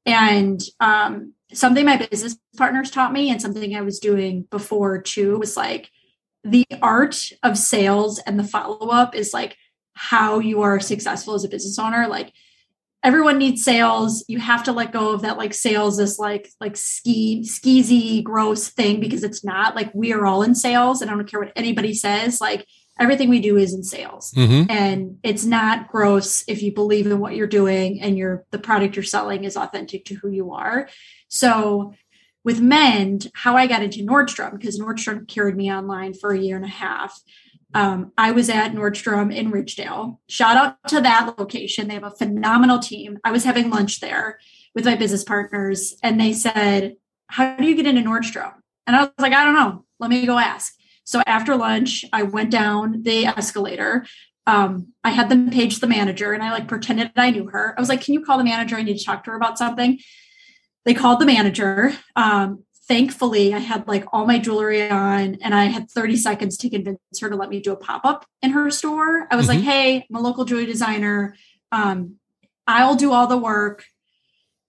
And 0.05 0.61
um, 0.81 1.33
something 1.53 1.85
my 1.85 1.97
business 1.97 2.37
partners 2.57 2.91
taught 2.91 3.13
me, 3.13 3.29
and 3.29 3.41
something 3.41 3.75
I 3.75 3.81
was 3.81 3.99
doing 3.99 4.45
before 4.51 5.01
too, 5.01 5.39
was 5.39 5.55
like, 5.55 5.89
the 6.43 6.65
art 6.81 7.31
of 7.41 7.57
sales 7.57 8.19
and 8.19 8.39
the 8.39 8.43
follow 8.43 8.89
up 8.89 9.15
is 9.15 9.33
like 9.33 9.57
how 9.95 10.37
you 10.37 10.61
are 10.61 10.79
successful 10.79 11.33
as 11.33 11.43
a 11.43 11.49
business 11.49 11.79
owner. 11.79 12.07
Like 12.07 12.31
everyone 13.05 13.37
needs 13.37 13.63
sales. 13.63 14.25
You 14.27 14.39
have 14.39 14.63
to 14.63 14.71
let 14.71 14.91
go 14.91 15.13
of 15.13 15.21
that 15.21 15.37
like 15.37 15.53
sales 15.53 15.99
is 15.99 16.17
like 16.17 16.49
like 16.59 16.75
ski 16.75 17.43
skeezy 17.45 18.23
gross 18.23 18.69
thing 18.69 18.99
because 18.99 19.23
it's 19.23 19.45
not 19.45 19.75
like 19.75 19.93
we 19.93 20.11
are 20.11 20.25
all 20.25 20.41
in 20.41 20.55
sales 20.55 21.01
and 21.01 21.11
I 21.11 21.13
don't 21.13 21.29
care 21.29 21.39
what 21.39 21.53
anybody 21.55 21.93
says. 21.93 22.41
Like 22.41 22.65
everything 22.99 23.29
we 23.29 23.41
do 23.41 23.57
is 23.57 23.73
in 23.73 23.83
sales 23.83 24.31
mm-hmm. 24.35 24.71
and 24.71 25.19
it's 25.21 25.45
not 25.45 25.87
gross 25.89 26.43
if 26.47 26.63
you 26.63 26.73
believe 26.73 27.05
in 27.05 27.19
what 27.19 27.35
you're 27.35 27.45
doing 27.45 28.01
and 28.01 28.17
your 28.17 28.45
the 28.51 28.57
product 28.57 28.95
you're 28.95 29.03
selling 29.03 29.43
is 29.43 29.55
authentic 29.55 30.05
to 30.05 30.15
who 30.15 30.29
you 30.29 30.53
are. 30.53 30.89
So 31.27 31.93
with 32.43 32.59
Mend, 32.61 33.29
how 33.33 33.55
I 33.55 33.67
got 33.67 33.83
into 33.83 34.05
Nordstrom, 34.05 34.51
because 34.57 34.79
Nordstrom 34.79 35.27
carried 35.27 35.55
me 35.55 35.71
online 35.71 36.13
for 36.13 36.31
a 36.31 36.39
year 36.39 36.55
and 36.55 36.65
a 36.65 36.69
half. 36.69 37.19
Um, 37.75 38.13
I 38.17 38.31
was 38.31 38.49
at 38.49 38.71
Nordstrom 38.71 39.35
in 39.35 39.51
Ridgedale. 39.51 40.17
Shout 40.29 40.55
out 40.55 40.77
to 40.87 41.01
that 41.01 41.37
location. 41.37 41.87
They 41.87 41.95
have 41.95 42.05
a 42.05 42.09
phenomenal 42.11 42.79
team. 42.79 43.19
I 43.25 43.31
was 43.31 43.43
having 43.43 43.69
lunch 43.69 43.99
there 43.99 44.39
with 44.73 44.85
my 44.85 44.95
business 44.95 45.25
partners, 45.25 45.93
and 46.01 46.19
they 46.19 46.31
said, 46.31 46.95
How 47.27 47.57
do 47.57 47.65
you 47.65 47.75
get 47.75 47.85
into 47.85 48.01
Nordstrom? 48.01 48.53
And 48.87 48.95
I 48.95 49.01
was 49.01 49.11
like, 49.19 49.33
I 49.33 49.43
don't 49.43 49.55
know. 49.55 49.83
Let 49.99 50.09
me 50.09 50.25
go 50.25 50.37
ask. 50.37 50.73
So 51.03 51.21
after 51.27 51.55
lunch, 51.55 52.05
I 52.13 52.23
went 52.23 52.49
down 52.49 53.03
the 53.03 53.25
escalator. 53.25 54.05
Um, 54.47 54.93
I 55.03 55.09
had 55.09 55.29
them 55.29 55.49
page 55.49 55.79
the 55.79 55.87
manager 55.87 56.31
and 56.31 56.43
I 56.43 56.51
like 56.51 56.67
pretended 56.67 57.11
I 57.15 57.31
knew 57.31 57.47
her. 57.47 57.73
I 57.77 57.81
was 57.81 57.89
like, 57.89 58.01
Can 58.01 58.13
you 58.13 58.23
call 58.23 58.37
the 58.37 58.43
manager? 58.43 58.77
I 58.77 58.83
need 58.83 58.97
to 58.97 59.03
talk 59.05 59.25
to 59.25 59.31
her 59.31 59.37
about 59.37 59.57
something. 59.57 59.99
They 60.85 60.93
called 60.93 61.19
the 61.19 61.25
manager. 61.25 61.93
Um, 62.15 62.63
thankfully 62.87 63.53
I 63.53 63.59
had 63.59 63.87
like 63.87 64.05
all 64.13 64.25
my 64.25 64.37
jewelry 64.37 64.89
on 64.89 65.37
and 65.41 65.55
I 65.55 65.65
had 65.65 65.89
30 65.89 66.17
seconds 66.17 66.57
to 66.57 66.69
convince 66.69 66.99
her 67.19 67.29
to 67.29 67.35
let 67.35 67.49
me 67.49 67.59
do 67.59 67.71
a 67.71 67.75
pop-up 67.75 68.25
in 68.41 68.51
her 68.51 68.69
store. 68.69 69.27
I 69.31 69.35
was 69.35 69.47
mm-hmm. 69.47 69.55
like, 69.57 69.65
hey, 69.65 70.05
I'm 70.09 70.15
a 70.15 70.21
local 70.21 70.45
jewelry 70.45 70.65
designer. 70.65 71.35
Um, 71.71 72.15
I'll 72.67 72.95
do 72.95 73.11
all 73.11 73.27
the 73.27 73.37
work. 73.37 73.85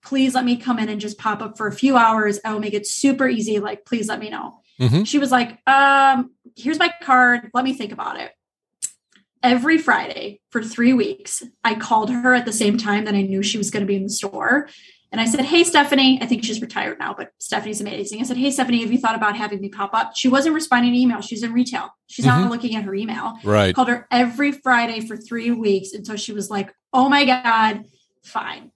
Please 0.05 0.35
let 0.35 0.44
me 0.44 0.57
come 0.57 0.79
in 0.79 0.88
and 0.88 1.00
just 1.00 1.18
pop 1.18 1.42
up 1.42 1.57
for 1.57 1.66
a 1.66 1.72
few 1.72 1.96
hours. 1.96 2.38
I 2.44 2.52
will 2.52 2.61
make 2.61 2.74
it 2.74 2.87
super 2.87 3.29
easy. 3.29 3.59
Like, 3.59 3.85
please 3.85 4.09
let 4.09 4.20
me 4.20 4.31
know. 4.31 4.61
Mm-hmm. 4.81 5.05
She 5.05 5.18
was 5.18 5.33
like, 5.33 5.59
um, 5.68 6.33
here's 6.57 6.79
my 6.79 6.92
card. 7.02 7.50
Let 7.55 7.64
me 7.64 7.72
think 7.72 7.92
about 7.92 8.20
it. 8.20 8.33
Every 9.42 9.79
Friday 9.79 10.40
for 10.50 10.62
three 10.62 10.92
weeks, 10.92 11.42
I 11.64 11.74
called 11.74 12.11
her 12.11 12.35
at 12.35 12.44
the 12.44 12.52
same 12.52 12.79
time 12.79 13.05
that 13.05 13.14
I 13.14 13.22
knew 13.22 13.42
she 13.42 13.59
was 13.59 13.70
going 13.70 13.83
to 13.83 13.87
be 13.87 13.96
in 13.96 14.05
the 14.05 14.11
store. 14.11 14.68
And 15.12 15.20
I 15.20 15.26
said, 15.26 15.40
Hey, 15.44 15.64
Stephanie, 15.64 16.18
I 16.20 16.26
think 16.26 16.44
she's 16.44 16.60
retired 16.60 16.98
now, 16.98 17.14
but 17.16 17.30
Stephanie's 17.38 17.80
amazing. 17.80 18.20
I 18.20 18.24
said, 18.24 18.36
Hey, 18.36 18.50
Stephanie, 18.50 18.82
have 18.82 18.92
you 18.92 18.98
thought 18.98 19.14
about 19.14 19.36
having 19.36 19.60
me 19.60 19.68
pop 19.68 19.94
up? 19.94 20.12
She 20.16 20.28
wasn't 20.28 20.54
responding 20.54 20.92
to 20.92 20.98
email. 20.98 21.20
She's 21.20 21.42
in 21.42 21.52
retail. 21.52 21.90
She's 22.06 22.26
mm-hmm. 22.26 22.42
not 22.42 22.50
looking 22.50 22.74
at 22.74 22.84
her 22.84 22.94
email. 22.94 23.34
Right. 23.44 23.74
Called 23.74 23.88
her 23.88 24.06
every 24.10 24.52
Friday 24.52 25.00
for 25.00 25.16
three 25.16 25.50
weeks 25.50 25.92
until 25.92 26.16
she 26.16 26.32
was 26.32 26.50
like, 26.50 26.74
Oh 26.92 27.08
my 27.08 27.24
God, 27.24 27.84
fine. 28.24 28.72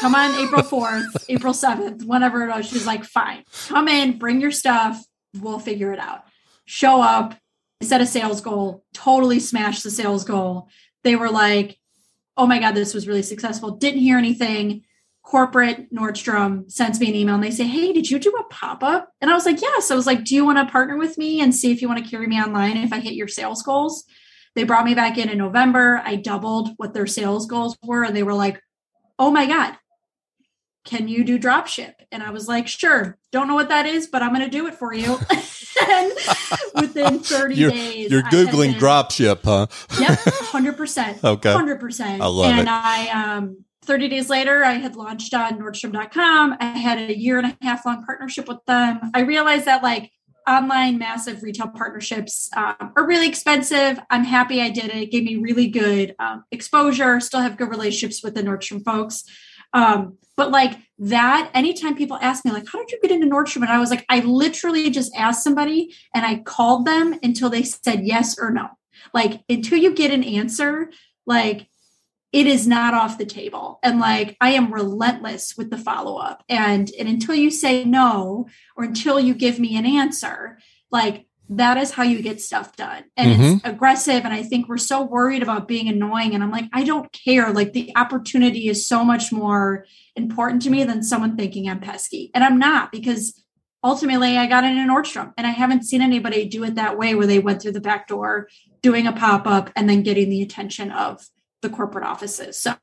Come 0.00 0.14
on, 0.14 0.34
April 0.44 0.62
4th, 0.62 1.24
April 1.28 1.54
7th, 1.54 2.04
whenever 2.04 2.46
it 2.46 2.54
was. 2.54 2.66
She's 2.66 2.86
like, 2.86 3.04
Fine. 3.04 3.44
Come 3.68 3.88
in, 3.88 4.18
bring 4.18 4.40
your 4.40 4.52
stuff. 4.52 5.02
We'll 5.38 5.60
figure 5.60 5.92
it 5.92 6.00
out. 6.00 6.24
Show 6.64 7.00
up, 7.00 7.34
set 7.82 8.00
a 8.00 8.06
sales 8.06 8.40
goal, 8.40 8.84
totally 8.92 9.38
smash 9.38 9.82
the 9.82 9.90
sales 9.90 10.24
goal. 10.24 10.68
They 11.04 11.14
were 11.14 11.30
like, 11.30 11.78
Oh 12.36 12.46
my 12.46 12.58
God, 12.58 12.74
this 12.74 12.94
was 12.94 13.06
really 13.06 13.22
successful. 13.22 13.70
Didn't 13.70 14.00
hear 14.00 14.18
anything 14.18 14.82
corporate 15.26 15.92
Nordstrom 15.92 16.70
sends 16.70 17.00
me 17.00 17.08
an 17.08 17.16
email 17.16 17.34
and 17.34 17.44
they 17.44 17.50
say, 17.50 17.66
Hey, 17.66 17.92
did 17.92 18.08
you 18.08 18.18
do 18.18 18.30
a 18.30 18.44
pop 18.44 18.82
up? 18.82 19.12
And 19.20 19.28
I 19.30 19.34
was 19.34 19.44
like, 19.44 19.60
Yes. 19.60 19.90
I 19.90 19.96
was 19.96 20.06
like, 20.06 20.24
Do 20.24 20.34
you 20.34 20.44
want 20.44 20.58
to 20.58 20.72
partner 20.72 20.96
with 20.96 21.18
me 21.18 21.40
and 21.40 21.54
see 21.54 21.72
if 21.72 21.82
you 21.82 21.88
want 21.88 22.02
to 22.02 22.10
carry 22.10 22.26
me 22.26 22.40
online 22.40 22.76
if 22.76 22.92
I 22.92 23.00
hit 23.00 23.14
your 23.14 23.28
sales 23.28 23.62
goals? 23.62 24.04
They 24.54 24.62
brought 24.62 24.86
me 24.86 24.94
back 24.94 25.18
in 25.18 25.28
in 25.28 25.36
November. 25.36 26.00
I 26.04 26.16
doubled 26.16 26.70
what 26.78 26.94
their 26.94 27.08
sales 27.08 27.46
goals 27.46 27.76
were. 27.82 28.04
And 28.04 28.16
they 28.16 28.22
were 28.22 28.34
like, 28.34 28.62
Oh 29.18 29.32
my 29.32 29.46
God, 29.46 29.76
can 30.84 31.08
you 31.08 31.24
do 31.24 31.38
drop 31.38 31.66
ship? 31.66 32.00
And 32.12 32.22
I 32.22 32.30
was 32.30 32.46
like, 32.46 32.68
Sure. 32.68 33.18
Don't 33.32 33.48
know 33.48 33.56
what 33.56 33.70
that 33.70 33.84
is, 33.84 34.06
but 34.06 34.22
I'm 34.22 34.32
going 34.32 34.48
to 34.48 34.56
do 34.58 34.68
it 34.68 34.74
for 34.74 34.94
you. 34.94 35.18
and 35.90 36.12
within 36.76 37.18
30 37.18 37.54
you're, 37.56 37.70
days, 37.70 38.10
you're 38.12 38.22
Googling 38.22 38.78
drop 38.78 39.10
ship, 39.10 39.40
huh? 39.44 39.66
yep. 39.98 40.18
100%. 40.20 41.24
okay. 41.24 41.52
100%. 41.52 42.20
I 42.20 42.26
love 42.26 42.46
and 42.46 42.60
it. 42.60 42.68
I, 42.68 43.08
um, 43.08 43.64
30 43.86 44.08
days 44.08 44.28
later, 44.28 44.64
I 44.64 44.72
had 44.72 44.96
launched 44.96 45.32
on 45.32 45.58
Nordstrom.com. 45.58 46.56
I 46.60 46.64
had 46.66 46.98
a 46.98 47.16
year 47.16 47.38
and 47.38 47.46
a 47.46 47.64
half 47.64 47.86
long 47.86 48.04
partnership 48.04 48.48
with 48.48 48.64
them. 48.66 49.10
I 49.14 49.20
realized 49.20 49.66
that 49.66 49.82
like 49.82 50.10
online 50.46 50.98
massive 50.98 51.42
retail 51.42 51.68
partnerships 51.68 52.48
um, 52.56 52.92
are 52.96 53.06
really 53.06 53.28
expensive. 53.28 53.98
I'm 54.10 54.24
happy 54.24 54.60
I 54.60 54.70
did 54.70 54.86
it. 54.86 54.96
It 54.96 55.10
gave 55.10 55.24
me 55.24 55.36
really 55.36 55.68
good 55.68 56.14
um, 56.18 56.44
exposure. 56.50 57.20
Still 57.20 57.40
have 57.40 57.56
good 57.56 57.70
relationships 57.70 58.22
with 58.22 58.34
the 58.34 58.42
Nordstrom 58.42 58.84
folks. 58.84 59.24
Um, 59.72 60.18
but 60.36 60.50
like 60.50 60.78
that, 60.98 61.50
anytime 61.54 61.96
people 61.96 62.18
ask 62.20 62.44
me, 62.44 62.52
like, 62.52 62.66
how 62.70 62.78
did 62.78 62.92
you 62.92 63.00
get 63.00 63.10
into 63.10 63.26
Nordstrom? 63.26 63.62
And 63.62 63.70
I 63.70 63.78
was 63.78 63.90
like, 63.90 64.04
I 64.08 64.20
literally 64.20 64.90
just 64.90 65.14
asked 65.16 65.42
somebody 65.42 65.94
and 66.14 66.24
I 66.24 66.36
called 66.36 66.86
them 66.86 67.18
until 67.22 67.50
they 67.50 67.62
said 67.62 68.06
yes 68.06 68.38
or 68.38 68.50
no. 68.50 68.68
Like, 69.12 69.42
until 69.48 69.78
you 69.78 69.94
get 69.94 70.12
an 70.12 70.24
answer, 70.24 70.90
like, 71.26 71.68
it 72.36 72.46
is 72.46 72.66
not 72.66 72.92
off 72.92 73.16
the 73.16 73.24
table. 73.24 73.78
And 73.82 73.98
like 73.98 74.36
i 74.40 74.50
am 74.50 74.72
relentless 74.72 75.56
with 75.56 75.70
the 75.70 75.78
follow 75.78 76.18
up 76.18 76.44
and 76.48 76.90
and 76.98 77.08
until 77.08 77.34
you 77.34 77.50
say 77.50 77.84
no 77.84 78.46
or 78.76 78.84
until 78.84 79.18
you 79.18 79.34
give 79.34 79.58
me 79.58 79.76
an 79.76 79.86
answer 79.86 80.58
like 80.90 81.26
that 81.48 81.78
is 81.78 81.92
how 81.92 82.02
you 82.02 82.22
get 82.22 82.40
stuff 82.40 82.74
done. 82.74 83.04
And 83.16 83.32
mm-hmm. 83.32 83.42
it's 83.54 83.64
aggressive 83.64 84.24
and 84.24 84.34
i 84.34 84.42
think 84.42 84.68
we're 84.68 84.76
so 84.76 85.02
worried 85.02 85.42
about 85.42 85.68
being 85.68 85.88
annoying 85.88 86.34
and 86.34 86.42
i'm 86.42 86.50
like 86.50 86.68
i 86.74 86.84
don't 86.84 87.10
care. 87.12 87.52
Like 87.52 87.72
the 87.72 87.92
opportunity 87.96 88.68
is 88.68 88.86
so 88.86 89.02
much 89.02 89.32
more 89.32 89.86
important 90.14 90.60
to 90.62 90.70
me 90.70 90.84
than 90.84 91.02
someone 91.02 91.36
thinking 91.36 91.68
i'm 91.68 91.80
pesky. 91.80 92.30
And 92.34 92.44
i'm 92.44 92.58
not 92.58 92.92
because 92.92 93.42
ultimately 93.82 94.36
i 94.36 94.46
got 94.46 94.64
in 94.64 94.76
an 94.76 94.88
nordstrom 94.88 95.32
and 95.38 95.46
i 95.46 95.50
haven't 95.50 95.84
seen 95.84 96.02
anybody 96.02 96.44
do 96.46 96.64
it 96.64 96.74
that 96.74 96.98
way 96.98 97.14
where 97.14 97.26
they 97.26 97.38
went 97.38 97.62
through 97.62 97.72
the 97.72 97.80
back 97.80 98.08
door 98.08 98.48
doing 98.82 99.06
a 99.06 99.12
pop-up 99.12 99.70
and 99.76 99.88
then 99.88 100.02
getting 100.02 100.28
the 100.28 100.42
attention 100.42 100.90
of 100.90 101.24
the 101.62 101.70
corporate 101.70 102.04
offices. 102.04 102.58
So 102.58 102.74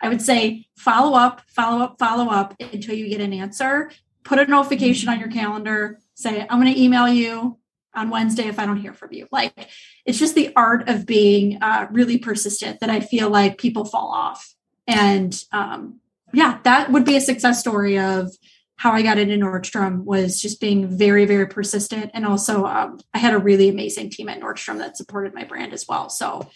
I 0.00 0.08
would 0.08 0.22
say 0.22 0.66
follow 0.76 1.16
up, 1.16 1.42
follow 1.48 1.84
up, 1.84 1.98
follow 1.98 2.30
up 2.30 2.54
until 2.60 2.94
you 2.94 3.08
get 3.08 3.20
an 3.20 3.32
answer. 3.32 3.90
Put 4.24 4.38
a 4.38 4.46
notification 4.46 5.08
on 5.08 5.20
your 5.20 5.30
calendar. 5.30 5.98
Say, 6.14 6.46
I'm 6.48 6.60
going 6.60 6.72
to 6.72 6.80
email 6.80 7.08
you 7.08 7.58
on 7.94 8.10
Wednesday 8.10 8.46
if 8.46 8.58
I 8.58 8.66
don't 8.66 8.76
hear 8.76 8.92
from 8.92 9.12
you. 9.12 9.26
Like 9.32 9.68
it's 10.04 10.18
just 10.18 10.34
the 10.34 10.52
art 10.54 10.88
of 10.88 11.06
being 11.06 11.62
uh, 11.62 11.88
really 11.90 12.18
persistent 12.18 12.80
that 12.80 12.90
I 12.90 13.00
feel 13.00 13.30
like 13.30 13.58
people 13.58 13.84
fall 13.84 14.10
off. 14.12 14.54
And 14.86 15.38
um, 15.52 16.00
yeah, 16.32 16.58
that 16.64 16.92
would 16.92 17.04
be 17.04 17.16
a 17.16 17.20
success 17.20 17.60
story 17.60 17.98
of 17.98 18.30
how 18.76 18.92
I 18.92 19.02
got 19.02 19.18
into 19.18 19.34
Nordstrom 19.34 20.04
was 20.04 20.40
just 20.40 20.60
being 20.60 20.86
very, 20.86 21.24
very 21.24 21.46
persistent. 21.46 22.12
And 22.14 22.24
also, 22.24 22.64
um, 22.64 23.00
I 23.12 23.18
had 23.18 23.34
a 23.34 23.38
really 23.38 23.68
amazing 23.68 24.10
team 24.10 24.28
at 24.28 24.40
Nordstrom 24.40 24.78
that 24.78 24.96
supported 24.96 25.34
my 25.34 25.42
brand 25.42 25.72
as 25.72 25.86
well. 25.88 26.08
So, 26.08 26.48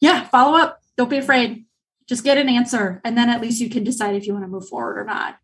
yeah, 0.00 0.24
follow 0.24 0.58
up, 0.58 0.81
don't 0.96 1.10
be 1.10 1.18
afraid. 1.18 1.64
Just 2.08 2.24
get 2.24 2.36
an 2.36 2.48
answer, 2.48 3.00
and 3.04 3.16
then 3.16 3.28
at 3.30 3.40
least 3.40 3.60
you 3.60 3.70
can 3.70 3.84
decide 3.84 4.14
if 4.14 4.26
you 4.26 4.32
want 4.32 4.44
to 4.44 4.48
move 4.48 4.68
forward 4.68 4.98
or 4.98 5.04
not. 5.04 5.38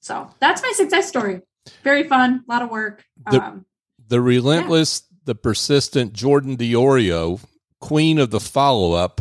So 0.00 0.30
that's 0.38 0.62
my 0.62 0.72
success 0.74 1.08
story. 1.08 1.42
Very 1.82 2.04
fun, 2.04 2.44
a 2.48 2.52
lot 2.52 2.62
of 2.62 2.70
work. 2.70 3.04
The, 3.30 3.42
um, 3.42 3.66
the 4.06 4.20
relentless, 4.20 5.02
yeah. 5.10 5.16
the 5.24 5.34
persistent 5.34 6.12
Jordan 6.12 6.56
Diorio, 6.56 7.42
queen 7.80 8.18
of 8.18 8.30
the 8.30 8.40
follow 8.40 8.92
up. 8.92 9.20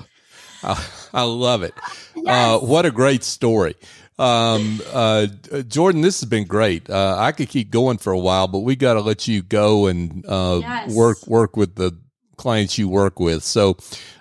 I, 0.63 0.85
I, 1.13 1.23
love 1.23 1.63
it. 1.63 1.73
Uh, 1.77 2.21
yes. 2.23 2.61
Uh, 2.61 2.65
what 2.65 2.85
a 2.85 2.91
great 2.91 3.23
story. 3.23 3.75
Um, 4.19 4.81
uh, 4.91 5.27
Jordan, 5.67 6.01
this 6.01 6.21
has 6.21 6.29
been 6.29 6.45
great. 6.45 6.89
Uh, 6.89 7.15
I 7.17 7.31
could 7.31 7.49
keep 7.49 7.69
going 7.69 7.97
for 7.97 8.11
a 8.11 8.17
while, 8.17 8.47
but 8.47 8.59
we 8.59 8.75
got 8.75 8.95
to 8.95 9.01
let 9.01 9.27
you 9.27 9.43
go 9.43 9.87
and 9.87 10.25
uh, 10.27 10.59
yes. 10.61 10.93
work 10.93 11.27
work 11.27 11.55
with 11.55 11.75
the 11.75 11.97
clients 12.37 12.77
you 12.77 12.89
work 12.89 13.19
with. 13.19 13.43
So, 13.43 13.77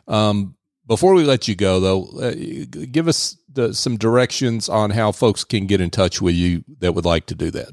um, 0.07 0.56
before 0.87 1.15
we 1.15 1.25
let 1.25 1.49
you 1.49 1.55
go, 1.55 1.81
though, 1.81 2.05
uh, 2.21 2.35
give 2.91 3.09
us 3.09 3.37
the, 3.53 3.75
some 3.75 3.97
directions 3.97 4.69
on 4.69 4.91
how 4.91 5.13
folks 5.13 5.45
can 5.45 5.67
get 5.67 5.81
in 5.81 5.91
touch 5.91 6.23
with 6.23 6.35
you 6.35 6.65
that 6.79 6.95
would 6.95 7.05
like 7.05 7.27
to 7.27 7.35
do 7.35 7.51
that. 7.51 7.71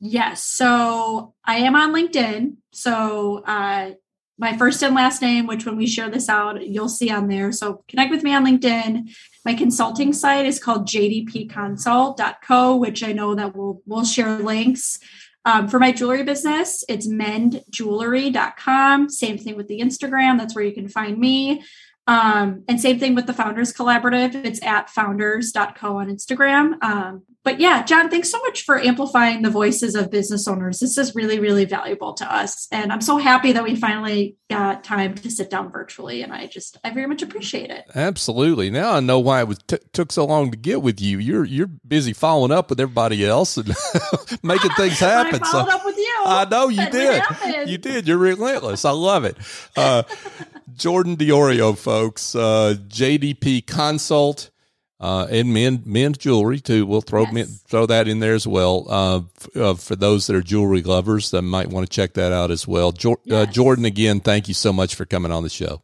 Yes. 0.00 0.44
So 0.44 1.34
I 1.44 1.56
am 1.56 1.76
on 1.76 1.92
LinkedIn. 1.92 2.54
So 2.72 3.44
uh, 3.44 3.90
my 4.38 4.56
first 4.56 4.82
and 4.82 4.94
last 4.94 5.20
name, 5.20 5.46
which 5.46 5.66
when 5.66 5.76
we 5.76 5.86
share 5.86 6.08
this 6.08 6.30
out, 6.30 6.66
you'll 6.66 6.88
see 6.88 7.10
on 7.10 7.28
there. 7.28 7.52
So 7.52 7.84
connect 7.88 8.10
with 8.10 8.22
me 8.22 8.34
on 8.34 8.46
LinkedIn. 8.46 9.10
My 9.44 9.52
consulting 9.54 10.14
site 10.14 10.46
is 10.46 10.58
called 10.58 10.88
jdpconsult.co, 10.88 12.76
which 12.76 13.02
I 13.02 13.12
know 13.12 13.34
that 13.34 13.54
we'll, 13.54 13.82
we'll 13.84 14.06
share 14.06 14.38
links. 14.38 14.98
Um, 15.44 15.68
for 15.68 15.78
my 15.78 15.92
jewelry 15.92 16.22
business, 16.22 16.82
it's 16.88 17.06
mendjewelry.com. 17.06 19.10
Same 19.10 19.38
thing 19.38 19.56
with 19.56 19.68
the 19.68 19.80
Instagram. 19.80 20.38
That's 20.38 20.54
where 20.54 20.64
you 20.64 20.72
can 20.72 20.88
find 20.88 21.18
me. 21.18 21.62
Um, 22.10 22.64
and 22.66 22.80
same 22.80 22.98
thing 22.98 23.14
with 23.14 23.28
the 23.28 23.32
Founders 23.32 23.72
Collaborative. 23.72 24.34
It's 24.44 24.60
at 24.64 24.90
founders.co 24.90 25.98
on 25.98 26.08
Instagram. 26.08 26.82
Um, 26.82 27.22
but 27.44 27.60
yeah, 27.60 27.84
John, 27.84 28.10
thanks 28.10 28.28
so 28.28 28.38
much 28.40 28.64
for 28.64 28.80
amplifying 28.80 29.42
the 29.42 29.48
voices 29.48 29.94
of 29.94 30.10
business 30.10 30.48
owners. 30.48 30.80
This 30.80 30.98
is 30.98 31.14
really, 31.14 31.38
really 31.38 31.64
valuable 31.64 32.12
to 32.14 32.34
us. 32.34 32.66
And 32.72 32.92
I'm 32.92 33.00
so 33.00 33.16
happy 33.16 33.52
that 33.52 33.62
we 33.62 33.76
finally 33.76 34.34
got 34.50 34.82
time 34.82 35.14
to 35.14 35.30
sit 35.30 35.50
down 35.50 35.70
virtually. 35.70 36.22
And 36.22 36.32
I 36.32 36.48
just, 36.48 36.78
I 36.82 36.90
very 36.90 37.06
much 37.06 37.22
appreciate 37.22 37.70
it. 37.70 37.84
Absolutely. 37.94 38.70
Now 38.70 38.94
I 38.94 39.00
know 39.00 39.20
why 39.20 39.40
it 39.40 39.48
was 39.48 39.58
t- 39.68 39.78
took 39.92 40.10
so 40.10 40.26
long 40.26 40.50
to 40.50 40.56
get 40.56 40.82
with 40.82 41.00
you. 41.00 41.18
You're, 41.18 41.44
you're 41.44 41.68
busy 41.68 42.12
following 42.12 42.50
up 42.50 42.70
with 42.70 42.80
everybody 42.80 43.24
else 43.24 43.56
and 43.56 43.68
making 44.42 44.72
things 44.72 44.98
happen. 44.98 45.40
I 45.40 45.50
followed 45.50 45.70
so, 45.70 45.76
up 45.76 45.84
with 45.84 45.96
you. 45.96 46.16
I 46.26 46.44
know 46.50 46.68
you 46.68 46.90
did. 46.90 47.22
You 47.68 47.78
did. 47.78 48.08
You're 48.08 48.18
relentless. 48.18 48.84
I 48.84 48.90
love 48.90 49.24
it. 49.24 49.36
Uh, 49.76 50.02
Jordan 50.80 51.18
Diorio, 51.18 51.76
folks, 51.76 52.34
uh, 52.34 52.74
JDP 52.88 53.66
Consult 53.66 54.50
uh, 54.98 55.26
and 55.30 55.52
men 55.52 55.82
men's 55.84 56.16
jewelry 56.16 56.58
too. 56.58 56.86
We'll 56.86 57.02
throw 57.02 57.24
yes. 57.24 57.32
men, 57.32 57.46
throw 57.46 57.84
that 57.84 58.08
in 58.08 58.20
there 58.20 58.32
as 58.32 58.46
well. 58.46 58.86
Uh, 58.88 59.16
f- 59.18 59.56
uh, 59.56 59.74
for 59.74 59.94
those 59.94 60.26
that 60.26 60.36
are 60.36 60.42
jewelry 60.42 60.80
lovers, 60.80 61.32
that 61.32 61.42
might 61.42 61.68
want 61.68 61.86
to 61.86 61.94
check 61.94 62.14
that 62.14 62.32
out 62.32 62.50
as 62.50 62.66
well. 62.66 62.92
Jo- 62.92 63.12
uh, 63.12 63.44
yes. 63.44 63.54
Jordan, 63.54 63.84
again, 63.84 64.20
thank 64.20 64.48
you 64.48 64.54
so 64.54 64.72
much 64.72 64.94
for 64.94 65.04
coming 65.04 65.30
on 65.30 65.42
the 65.42 65.50
show. 65.50 65.82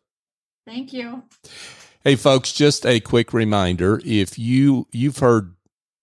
Thank 0.66 0.94
you. 0.94 1.24
Hey, 2.02 2.16
folks, 2.16 2.54
just 2.54 2.86
a 2.86 2.98
quick 2.98 3.34
reminder: 3.34 4.00
if 4.02 4.38
you 4.38 4.86
you've 4.92 5.18
heard 5.18 5.54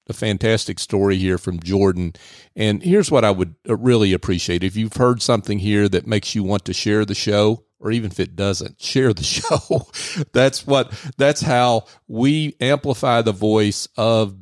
a 0.08 0.14
fantastic 0.14 0.78
story 0.78 1.18
here 1.18 1.39
from 1.39 1.60
Jordan, 1.60 2.14
and 2.56 2.84
here's 2.84 3.10
what 3.10 3.26
I 3.26 3.32
would 3.32 3.56
uh, 3.68 3.76
really 3.76 4.14
appreciate: 4.14 4.64
if 4.64 4.76
you've 4.76 4.98
heard 4.98 5.20
something 5.20 5.58
here 5.58 5.89
that 5.89 6.06
makes 6.06 6.36
you 6.36 6.44
want 6.44 6.66
to 6.66 6.74
share 6.74 7.06
the 7.06 7.16
show 7.16 7.64
or 7.84 7.92
even 7.92 8.10
if 8.10 8.20
it 8.20 8.36
doesn't, 8.36 8.82
share 8.82 9.14
the 9.14 9.24
show. 9.24 9.88
that's 10.32 10.66
what 10.66 10.92
that's 11.18 11.42
how 11.42 11.86
we 12.08 12.56
amplify 12.60 13.22
the 13.22 13.32
voice 13.34 13.88
of 13.98 14.36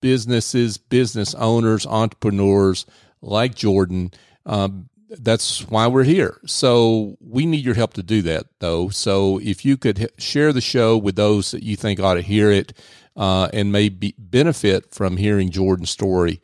businesses, 0.00 0.76
business 0.76 1.34
owners, 1.34 1.86
entrepreneurs 1.86 2.84
like 3.22 3.54
Jordan. 3.54 4.12
Um, 4.44 4.90
that's 5.08 5.66
why 5.68 5.86
we're 5.86 6.04
here. 6.04 6.40
So 6.44 7.16
we 7.20 7.46
need 7.46 7.64
your 7.64 7.74
help 7.74 7.94
to 7.94 8.02
do 8.02 8.20
that, 8.22 8.46
though. 8.60 8.90
So 8.90 9.40
if 9.42 9.64
you 9.64 9.76
could 9.76 10.10
share 10.18 10.52
the 10.52 10.60
show 10.60 10.98
with 10.98 11.16
those 11.16 11.52
that 11.52 11.62
you 11.62 11.76
think 11.76 12.00
ought 12.00 12.14
to 12.14 12.20
hear 12.20 12.50
it 12.50 12.76
uh, 13.16 13.48
and 13.52 13.72
may 13.72 13.88
be, 13.88 14.14
benefit 14.18 14.92
from 14.92 15.16
hearing 15.16 15.50
Jordan's 15.50 15.90
story, 15.90 16.40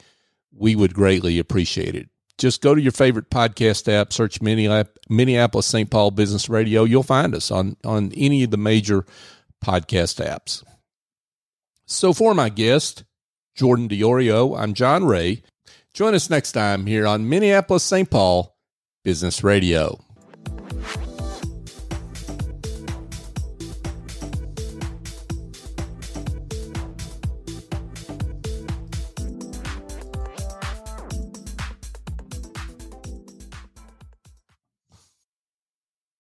we 0.53 0.75
would 0.75 0.95
greatly 0.95 1.39
appreciate 1.39 1.95
it. 1.95 2.09
Just 2.41 2.63
go 2.63 2.75
to 2.75 2.81
your 2.81 2.91
favorite 2.91 3.29
podcast 3.29 3.87
app, 3.87 4.15
search 4.15 4.41
Minneapolis 4.41 5.67
St. 5.67 5.91
Paul 5.91 6.11
Business 6.11 6.49
Radio. 6.49 6.85
You'll 6.85 7.03
find 7.03 7.35
us 7.35 7.51
on, 7.51 7.77
on 7.85 8.13
any 8.17 8.43
of 8.45 8.51
the 8.51 8.57
major 8.57 9.05
podcast 9.63 10.25
apps. 10.25 10.65
So 11.85 12.15
for 12.15 12.35
my 12.35 12.49
guest, 12.49 13.05
Jordan 13.55 13.91
DiOrio, 13.91 14.59
I'm 14.59 14.73
John 14.73 15.05
Ray. 15.05 15.43
Join 15.93 16.15
us 16.15 16.31
next 16.31 16.53
time 16.53 16.87
here 16.87 17.07
on 17.07 17.29
Minneapolis 17.29 17.85
St. 17.85 18.09
Paul 18.09 18.57
Business 19.05 19.45
Radio. 19.45 20.01